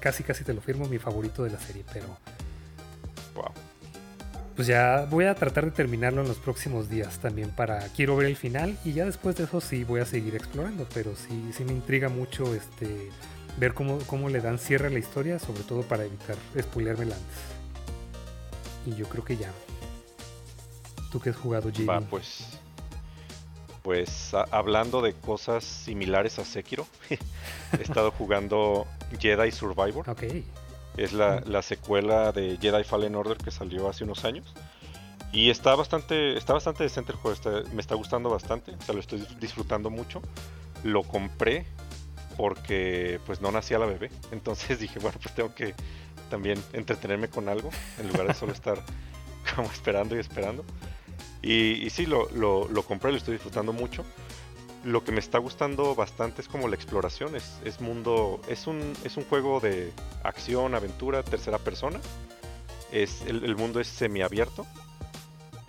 [0.00, 2.06] Casi, casi te lo firmo, mi favorito de la serie, pero
[4.60, 8.26] pues ya voy a tratar de terminarlo en los próximos días también para quiero ver
[8.26, 11.64] el final y ya después de eso sí voy a seguir explorando, pero sí, sí
[11.64, 13.10] me intriga mucho este
[13.58, 17.38] ver cómo, cómo le dan cierre a la historia, sobre todo para evitar spoileármela antes.
[18.86, 19.50] Y yo creo que ya.
[21.10, 21.86] ¿Tú qué has jugado, Jimmy?
[21.86, 22.58] Va, pues.
[23.82, 28.86] Pues hablando de cosas similares a Sekiro, he estado jugando
[29.18, 30.08] Jedi Survivor.
[30.08, 30.24] Ok.
[31.00, 34.52] Es la, secuela de Jedi Fallen Order que salió hace unos años.
[35.32, 37.38] Y está bastante, está bastante decente el juego,
[37.72, 40.20] me está gustando bastante, o sea, lo estoy disfrutando mucho.
[40.84, 41.64] Lo compré
[42.36, 45.74] porque pues no nacía la bebé, entonces dije, bueno, pues tengo que
[46.28, 48.82] también entretenerme con algo, en lugar de solo estar
[49.56, 50.64] como esperando y esperando.
[51.42, 54.04] Y, sí, lo, lo, lo compré, lo estoy disfrutando mucho
[54.84, 57.34] lo que me está gustando bastante es como la exploración.
[57.36, 58.40] Es, mundo.
[58.48, 62.00] Es un, es un juego de acción, aventura, tercera persona.
[62.90, 64.66] Es, el, mundo es semiabierto.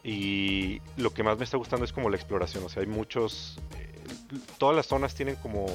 [0.03, 2.63] Y lo que más me está gustando es como la exploración.
[2.63, 3.59] O sea, hay muchos.
[3.77, 4.01] Eh,
[4.57, 5.65] todas las zonas tienen como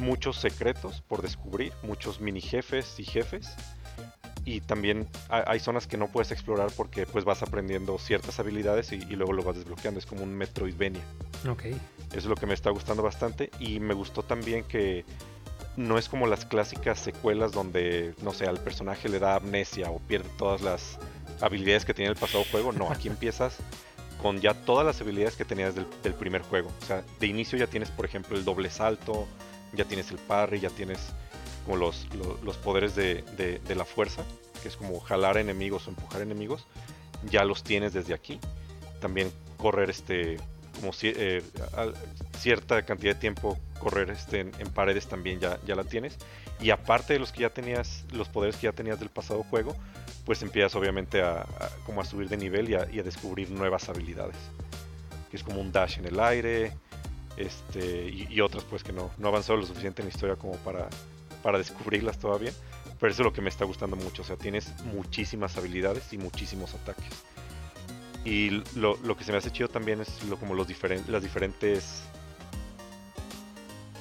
[0.00, 3.54] muchos secretos por descubrir, muchos mini jefes y jefes.
[4.48, 8.94] Y también hay zonas que no puedes explorar porque pues vas aprendiendo ciertas habilidades y,
[8.94, 10.00] y luego lo vas desbloqueando.
[10.00, 11.02] Es como un Metroidvania.
[11.46, 11.64] Ok.
[11.64, 11.78] Eso
[12.12, 13.50] es lo que me está gustando bastante.
[13.60, 15.04] Y me gustó también que
[15.76, 19.98] no es como las clásicas secuelas donde, no sé, al personaje le da amnesia o
[19.98, 20.98] pierde todas las
[21.42, 22.72] habilidades que tenía el pasado juego.
[22.72, 23.58] No, aquí empiezas
[24.22, 26.70] con ya todas las habilidades que tenías del, primer juego.
[26.82, 29.28] O sea, de inicio ya tienes, por ejemplo, el doble salto,
[29.74, 31.12] ya tienes el parry, ya tienes
[31.68, 32.06] como los,
[32.42, 34.24] los, poderes de, de, la fuerza,
[34.62, 36.64] que es como jalar enemigos o empujar enemigos.
[37.30, 38.40] Ya los tienes desde aquí.
[39.02, 40.38] También correr este
[40.80, 41.42] como eh,
[42.38, 46.16] cierta cantidad de tiempo correr este, en, paredes también ya, ya la tienes.
[46.58, 49.76] Y aparte de los que ya tenías, los poderes que ya tenías del pasado juego,
[50.24, 51.46] pues empiezas obviamente a,
[51.84, 54.36] como a subir de nivel y a, descubrir nuevas habilidades.
[55.30, 56.72] Que es como un dash en el aire,
[57.36, 60.88] este, y, otras pues que no, no avanzado lo suficiente en la historia como para,
[61.42, 62.52] para descubrirlas todavía.
[63.00, 64.22] Pero eso es lo que me está gustando mucho.
[64.22, 67.12] O sea, tienes muchísimas habilidades y muchísimos ataques.
[68.24, 72.02] Y lo, que se me hace chido también es lo, como los diferentes, las diferentes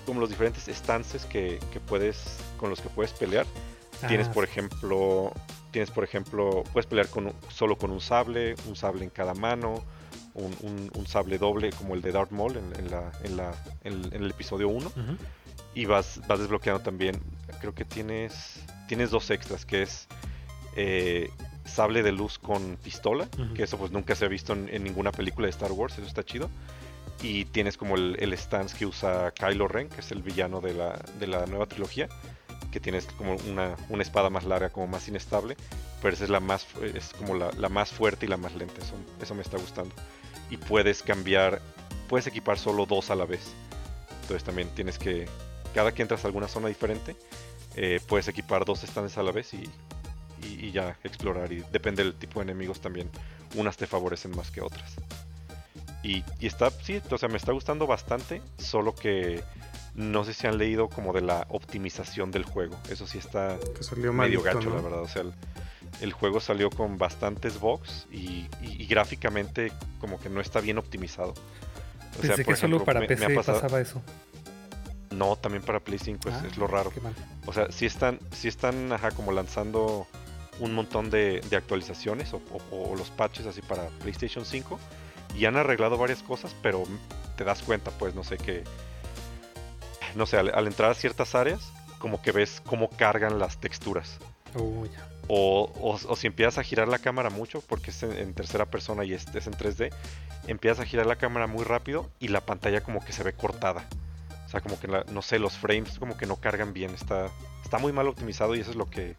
[0.05, 3.45] como los diferentes stances que, puedes con los que puedes pelear.
[4.07, 5.33] tienes ah, por ejemplo,
[5.71, 9.83] tienes por ejemplo, puedes pelear con solo con un sable, un sable en cada mano,
[10.33, 14.69] un, sable doble como el de Darth Maul en, la, en, la, en, el episodio
[14.69, 14.91] 1.
[15.77, 17.21] Y vas, vas desbloqueando también,
[17.61, 20.07] creo que tienes, tienes dos extras, que es
[20.75, 21.29] eh,
[21.65, 25.45] sable de luz con pistola, que eso pues nunca se ha visto en, ninguna película
[25.45, 26.49] de Star Wars, eso está chido.
[27.21, 30.99] Y tienes como el, stance que usa Kylo Ren, que es el villano de la,
[31.19, 32.09] de la nueva trilogía,
[32.71, 35.57] que tienes como una, una, espada más larga, como más inestable,
[36.01, 38.81] pero esa es la más, es como la, la más fuerte y la más lenta,
[38.81, 39.93] eso, eso me está gustando.
[40.49, 41.61] Y puedes cambiar,
[42.09, 43.53] puedes equipar solo dos a la vez.
[44.23, 45.27] Entonces también tienes que,
[45.73, 47.15] cada que entras a alguna zona diferente,
[47.75, 49.69] eh, puedes equipar dos stands a la vez y,
[50.41, 51.51] y, ya explorar.
[51.51, 53.09] Y depende del tipo de enemigos también.
[53.55, 54.95] Unas te favorecen más que otras.
[56.03, 58.41] Y, está, sí, o sea, me está gustando bastante.
[58.57, 59.43] Solo que
[59.95, 62.77] no sé si han leído como de la optimización del juego.
[62.89, 63.57] Eso sí está
[64.13, 65.01] medio gacho, la verdad.
[65.01, 65.23] O sea,
[66.01, 68.47] el, juego salió con bastantes bugs y,
[68.87, 71.33] gráficamente como que no está bien optimizado.
[72.19, 74.01] O sea, que solo para PC pasaba eso.
[75.11, 76.91] No, también para Play 5 es, lo raro.
[77.45, 80.07] O sea, si están, si están ajá, como lanzando
[80.59, 84.79] un montón de, actualizaciones o, los patches así para PlayStation 5
[85.35, 86.83] y han arreglado varias cosas, pero
[87.35, 88.63] te das cuenta, pues, no sé, que,
[90.15, 94.17] no sé, al, entrar a ciertas áreas, como que ves cómo cargan las texturas.
[94.55, 94.85] Oh.
[95.29, 99.13] O, o, si empiezas a girar la cámara mucho, porque es en, tercera persona y
[99.13, 99.93] es, es, en 3D,
[100.47, 103.87] empiezas a girar la cámara muy rápido y la pantalla como que se ve cortada.
[104.47, 106.91] O sea, como que, no sé, los frames como que no cargan bien.
[106.91, 107.29] Está,
[107.63, 109.15] está muy mal optimizado y eso es lo que,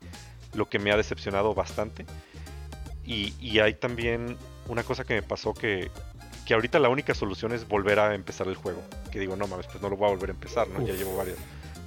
[0.55, 2.07] lo que me ha decepcionado bastante.
[3.05, 5.91] Y, y hay también una cosa que me pasó que,
[6.47, 8.83] que ahorita la única solución es volver a empezar el juego.
[9.13, 10.85] Que digo, no mames, pues no lo voy a volver a empezar, ¿no?
[10.85, 11.39] Ya llevo varias,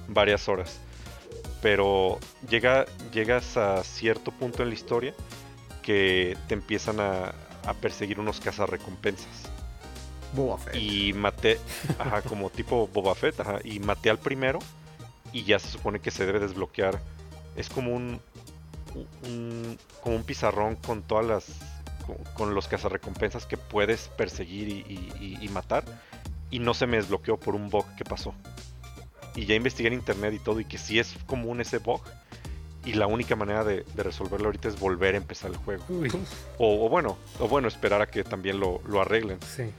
[0.08, 0.80] varias horas
[1.62, 2.18] pero
[2.50, 5.14] llega, llegas a cierto punto en la historia
[5.82, 7.32] que te empiezan a,
[7.80, 9.51] perseguir unos cazarrecompensas.
[10.32, 10.76] Boba Fett.
[10.76, 11.58] Y maté,
[11.98, 14.58] ajá, como tipo Boba Fett, ajá, y maté al primero
[15.32, 17.00] y ya se supone que se debe desbloquear.
[17.56, 18.20] Es como un,
[20.02, 21.44] como un pizarrón con todas las
[22.34, 25.84] con, los cazarrecompensas que puedes perseguir y, matar
[26.50, 28.34] y no se me desbloqueó por un bug que pasó
[29.34, 32.02] y ya investigué en internet y todo y que sí es común ese bug
[32.84, 35.84] y la única manera de, resolverlo ahorita es volver a empezar el juego.
[36.58, 39.38] O, bueno, o bueno, esperar a que también lo, arreglen.
[39.42, 39.70] Sí.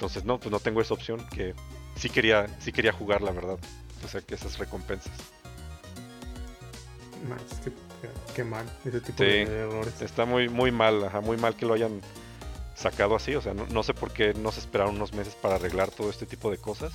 [0.00, 1.54] Entonces no, pues no tengo esa opción que
[1.94, 3.58] sí quería, sí quería jugar la verdad.
[4.02, 5.12] O sea que esas recompensas.
[8.34, 10.00] qué, mal ese tipo de errores.
[10.00, 12.00] Está muy, muy mal, ajá, muy mal que lo hayan
[12.74, 13.34] sacado así.
[13.34, 16.08] O sea, no, no sé por qué no se esperaron unos meses para arreglar todo
[16.08, 16.94] este tipo de cosas.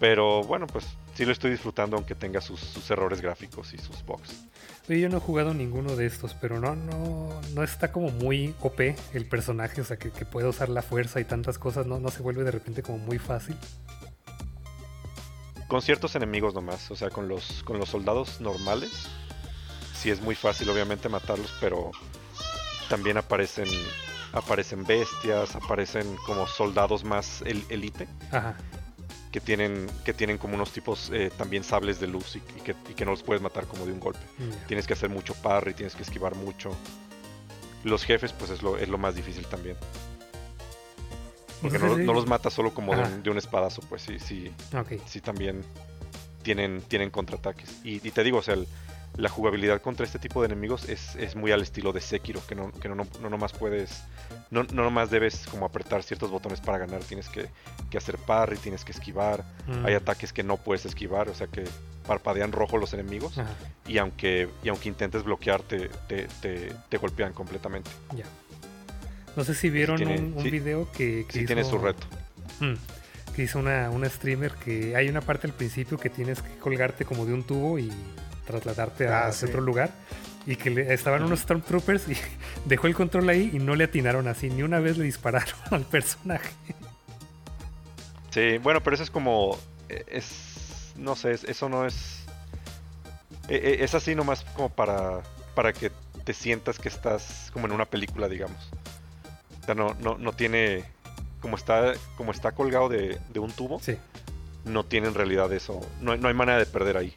[0.00, 4.44] Pero bueno, pues sí lo estoy disfrutando aunque tenga sus, errores gráficos y sus bugs.
[4.88, 8.54] Oye, yo no he jugado ninguno de estos, pero no, no, no está como muy
[8.60, 8.80] OP
[9.12, 12.22] el personaje, o sea, que, puede usar la fuerza y tantas cosas, no, no se
[12.22, 13.56] vuelve de repente como muy fácil.
[15.66, 19.08] Con ciertos enemigos nomás, o sea, con los, con los soldados normales,
[19.94, 21.90] sí es muy fácil obviamente matarlos, pero
[22.88, 23.68] también aparecen
[24.32, 28.08] aparecen bestias, aparecen como soldados más el, elite.
[28.30, 28.56] Ajá
[29.30, 33.10] que tienen, que tienen como unos tipos eh, también sables de luz y, que, no
[33.10, 34.20] los puedes matar como de un golpe.
[34.66, 36.70] Tienes que hacer mucho parry, tienes que esquivar mucho.
[37.84, 39.76] Los jefes, pues es lo, es lo más difícil también.
[41.60, 44.52] Porque no, los mata solo como de un, espadazo, pues sí, sí,
[45.06, 45.62] sí también
[46.42, 47.80] tienen, tienen contraataques.
[47.84, 48.66] Y, y te digo, o sea, el,
[49.18, 52.70] la jugabilidad contra este tipo de enemigos es, muy al estilo de Sekiro, que no,
[52.70, 54.04] que no, no, nomás puedes,
[54.50, 57.48] no, no nomás debes como apretar ciertos botones para ganar, tienes que,
[57.96, 59.84] hacer parry, tienes que esquivar, mm.
[59.84, 61.64] hay ataques que no puedes esquivar, o sea que
[62.06, 63.34] parpadean rojo los enemigos
[63.88, 67.90] y aunque, y aunque intentes bloquearte, te, golpean completamente.
[68.16, 68.24] Ya.
[69.36, 72.06] No sé si vieron un, video que, que tiene su reto.
[72.60, 72.74] Mm.
[73.34, 77.04] que hizo una, una streamer que hay una parte al principio que tienes que colgarte
[77.04, 77.90] como de un tubo y
[78.48, 79.90] trasladarte a ah, otro lugar
[80.48, 82.16] y que estaban unos Stormtroopers y
[82.64, 85.84] dejó el control ahí y no le atinaron así, ni una vez le dispararon al
[85.84, 86.50] personaje.
[88.30, 89.58] Sí, bueno, pero eso es como,
[89.90, 92.24] e, es, no sé, eso no es,
[93.48, 95.20] e, e, es así nomás como para,
[95.54, 95.92] para que
[96.24, 98.70] te sientas que estás como en una película, digamos.
[99.62, 100.82] O sea, no, no, no tiene,
[101.42, 103.98] como está, como está colgado de, un tubo, sí.
[104.64, 107.14] no tiene en realidad eso, no, no hay manera de perder ahí.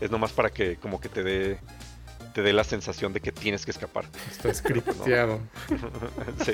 [0.00, 1.58] Es nomás para que como que te dé
[2.32, 4.04] te dé la sensación de que tienes que escapar.
[4.30, 5.40] Está scripteado.
[6.44, 6.52] sí.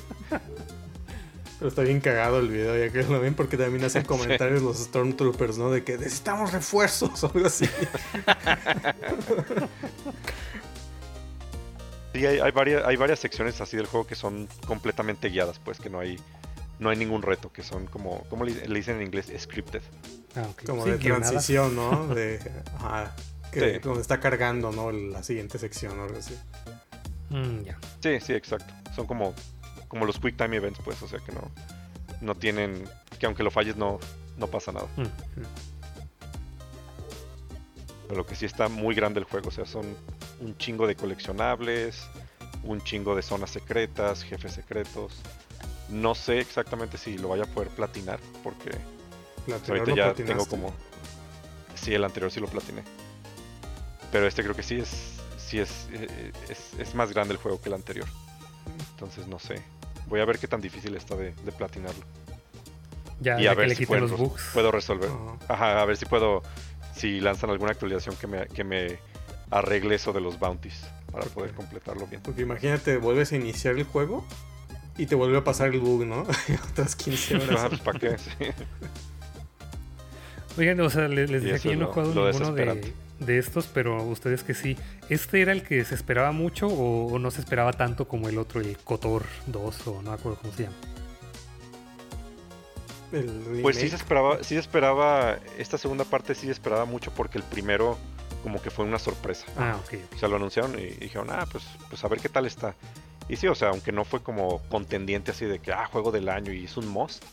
[1.59, 4.79] Pero está bien cagado el video, ya que lo ven, porque también hacen comentarios los
[4.79, 5.71] Stormtroopers, ¿no?
[5.71, 7.69] De que necesitamos refuerzos o algo así.
[12.13, 15.91] Sí, hay, varias, hay varias secciones así del juego que son completamente guiadas, pues que
[15.91, 16.19] no hay
[16.79, 19.31] no hay ningún reto, que son como, ¿cómo le, dicen en inglés?
[19.39, 19.83] Scripted.
[20.35, 22.09] Ah, Como de transición, ¿no?
[22.09, 22.41] De,
[23.61, 24.91] que donde está cargando, ¿no?
[24.91, 26.35] La siguiente sección o algo así.
[27.31, 27.79] Mm, ya.
[28.03, 28.73] Sí, sí, exacto.
[28.95, 29.35] Son como,
[29.89, 31.51] como los Quick Time Events, pues, o sea que no,
[32.21, 32.85] no tienen,
[33.19, 33.99] que aunque lo falles no,
[34.37, 34.87] no pasa nada.
[34.97, 35.07] Mm.
[38.09, 39.85] Pero lo que sí está muy grande el juego, o sea, son
[40.41, 42.07] un chingo de coleccionables,
[42.63, 45.15] un chingo de zonas secretas, jefes secretos.
[45.89, 48.71] No sé exactamente si lo vaya a poder platinar, porque
[49.69, 50.73] ahorita ya tengo como...
[51.75, 52.83] Sí, el anterior sí lo platiné.
[54.13, 56.33] Pero este creo que sí es, sí es, eh,
[56.79, 58.07] es, más grande el juego que el anterior.
[58.93, 59.63] Entonces no sé.
[60.07, 62.05] Voy a ver qué tan difícil está de, platinarlo.
[63.21, 65.11] Ya, y a ver si puedo, puedo resolver.
[65.49, 66.43] Ajá, a ver si puedo.
[66.95, 68.99] Si lanzan alguna actualización que me, que me
[69.51, 70.83] arregle eso de los bounties
[71.13, 72.23] para poder completarlo bien.
[72.23, 74.25] Porque imagínate, vuelves a iniciar el juego
[74.99, 76.27] y te vuelve a pasar el bug, ¿no?
[76.71, 77.69] Otras 15 horas.
[77.69, 78.19] pues ¿para qué?
[78.19, 78.31] Sí.
[80.59, 84.03] Oigan, o sea, les, decía que yo no he jugado ninguno de, de estos, pero
[84.05, 84.77] ustedes que sí.
[85.09, 88.61] ¿Este era el que se esperaba mucho o, no se esperaba tanto como el otro,
[88.61, 90.77] el Cotor 2 o no me acuerdo cómo se llama?
[93.63, 97.45] pues sí se esperaba, sí esperaba, esta segunda parte sí se esperaba mucho porque el
[97.45, 97.97] primero
[98.43, 99.47] como que fue una sorpresa.
[99.57, 99.95] Ah, ok.
[100.15, 102.75] O sea, lo anunciaron y, dijeron, ah, pues, pues a ver qué tal está.
[103.29, 106.29] Y sí, o sea, aunque no fue como contendiente así de que, ah, juego del
[106.29, 107.25] año y es un must,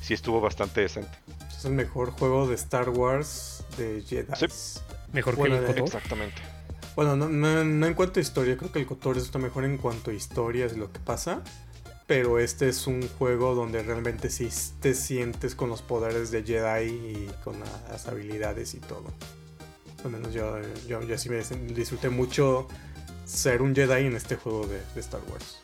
[0.00, 1.16] sí estuvo bastante decente.
[1.48, 4.34] Es el mejor juego de Star Wars de Jedi.
[4.36, 4.80] Sí.
[5.12, 5.84] Mejor que el KOTOR.
[5.84, 6.36] Exactamente.
[6.96, 10.10] Bueno, no, no, en cuanto a historia, creo que el KOTOR está mejor en cuanto
[10.10, 11.42] a historias y lo que pasa.
[12.06, 14.48] Pero este es un juego donde realmente sí
[14.80, 19.04] te sientes con los poderes de Jedi y con las habilidades y todo.
[20.04, 21.42] Al menos yo, yo, yo sí me
[21.74, 22.66] disfruté mucho
[23.28, 25.60] ser un Jedi en este juego de, Star Wars.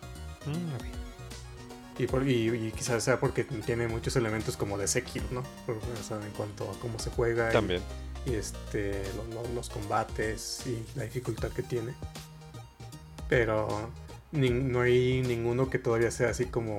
[0.46, 5.42] Mm, y, por, y, quizás sea porque tiene muchos elementos como de Sekiro, ¿no?
[5.68, 7.50] en cuanto a cómo se juega.
[7.50, 7.80] También.
[7.80, 9.02] Y, este,
[9.54, 11.94] los, combates y la dificultad que tiene.
[13.28, 13.90] Pero
[14.32, 16.76] no hay ninguno que todavía sea así como.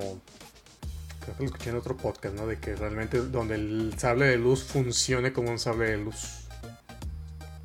[1.20, 2.46] Creo que lo escuché en otro podcast, ¿no?
[2.46, 6.46] De que realmente donde el sable de luz funcione como un sable de luz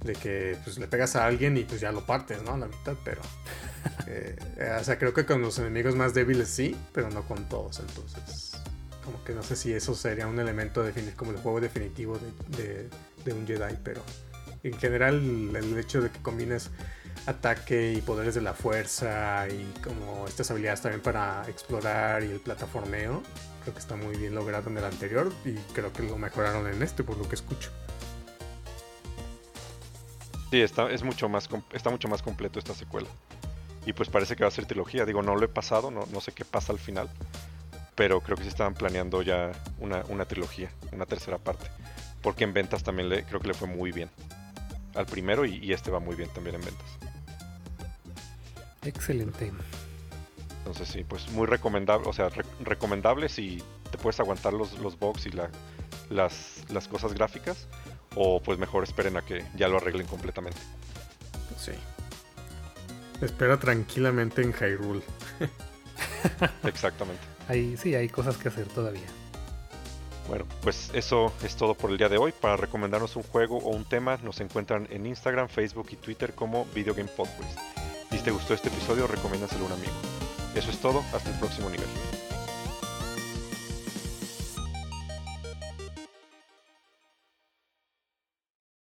[0.04, 2.54] de que pues le pegas a alguien y pues ya lo partes, ¿no?
[2.54, 3.22] A la mitad, pero...
[4.08, 4.36] Eh,
[4.80, 8.52] o sea, creo que con los enemigos más débiles sí, pero no con todos, entonces...
[9.04, 12.20] Como que no sé si eso sería un elemento definir como el juego definitivo
[12.50, 12.90] de,
[13.28, 14.02] un Jedi, pero
[14.64, 16.72] en general el hecho de que combines
[17.26, 22.40] ataque y poderes de la fuerza y como estas habilidades también para explorar y el
[22.40, 23.22] plataformeo,
[23.62, 26.82] creo que está muy bien logrado en el anterior y creo que lo mejoraron en
[26.82, 27.72] este por lo que escucho.
[30.50, 33.08] Sí, está, es mucho más, está mucho más completo esta secuela.
[33.86, 35.06] Y pues parece que va a ser trilogía.
[35.06, 37.10] Digo, no lo he pasado, no, no sé qué pasa al final.
[37.96, 41.68] Pero creo que sí estaban planeando ya una, una trilogía, una tercera parte.
[42.22, 44.10] Porque en ventas también le, creo que le fue muy bien.
[44.96, 46.88] Al primero y, este va muy bien también en ventas.
[48.84, 49.52] Excelente.
[50.60, 52.30] Entonces sí, pues muy recomendable, o sea,
[52.62, 55.50] recomendable si te puedes aguantar los, los bugs y la,
[56.10, 57.68] las, las cosas gráficas
[58.16, 60.60] o pues mejor esperen a que ya lo arreglen completamente.
[61.58, 61.72] Sí.
[63.22, 65.04] Espera tranquilamente en Hyrule.
[66.64, 67.22] Exactamente.
[67.48, 69.08] Ahí sí hay cosas que hacer todavía.
[70.28, 72.32] Bueno, pues eso es todo por el día de hoy.
[72.32, 76.66] Para recomendarnos un juego o un tema, nos encuentran en Instagram, Facebook y Twitter como
[76.74, 77.60] Video Game Podcast.
[78.12, 79.94] Si te gustó este episodio, recomiéndaselo a un amigo.
[80.56, 81.88] Eso es todo, hasta el próximo nivel.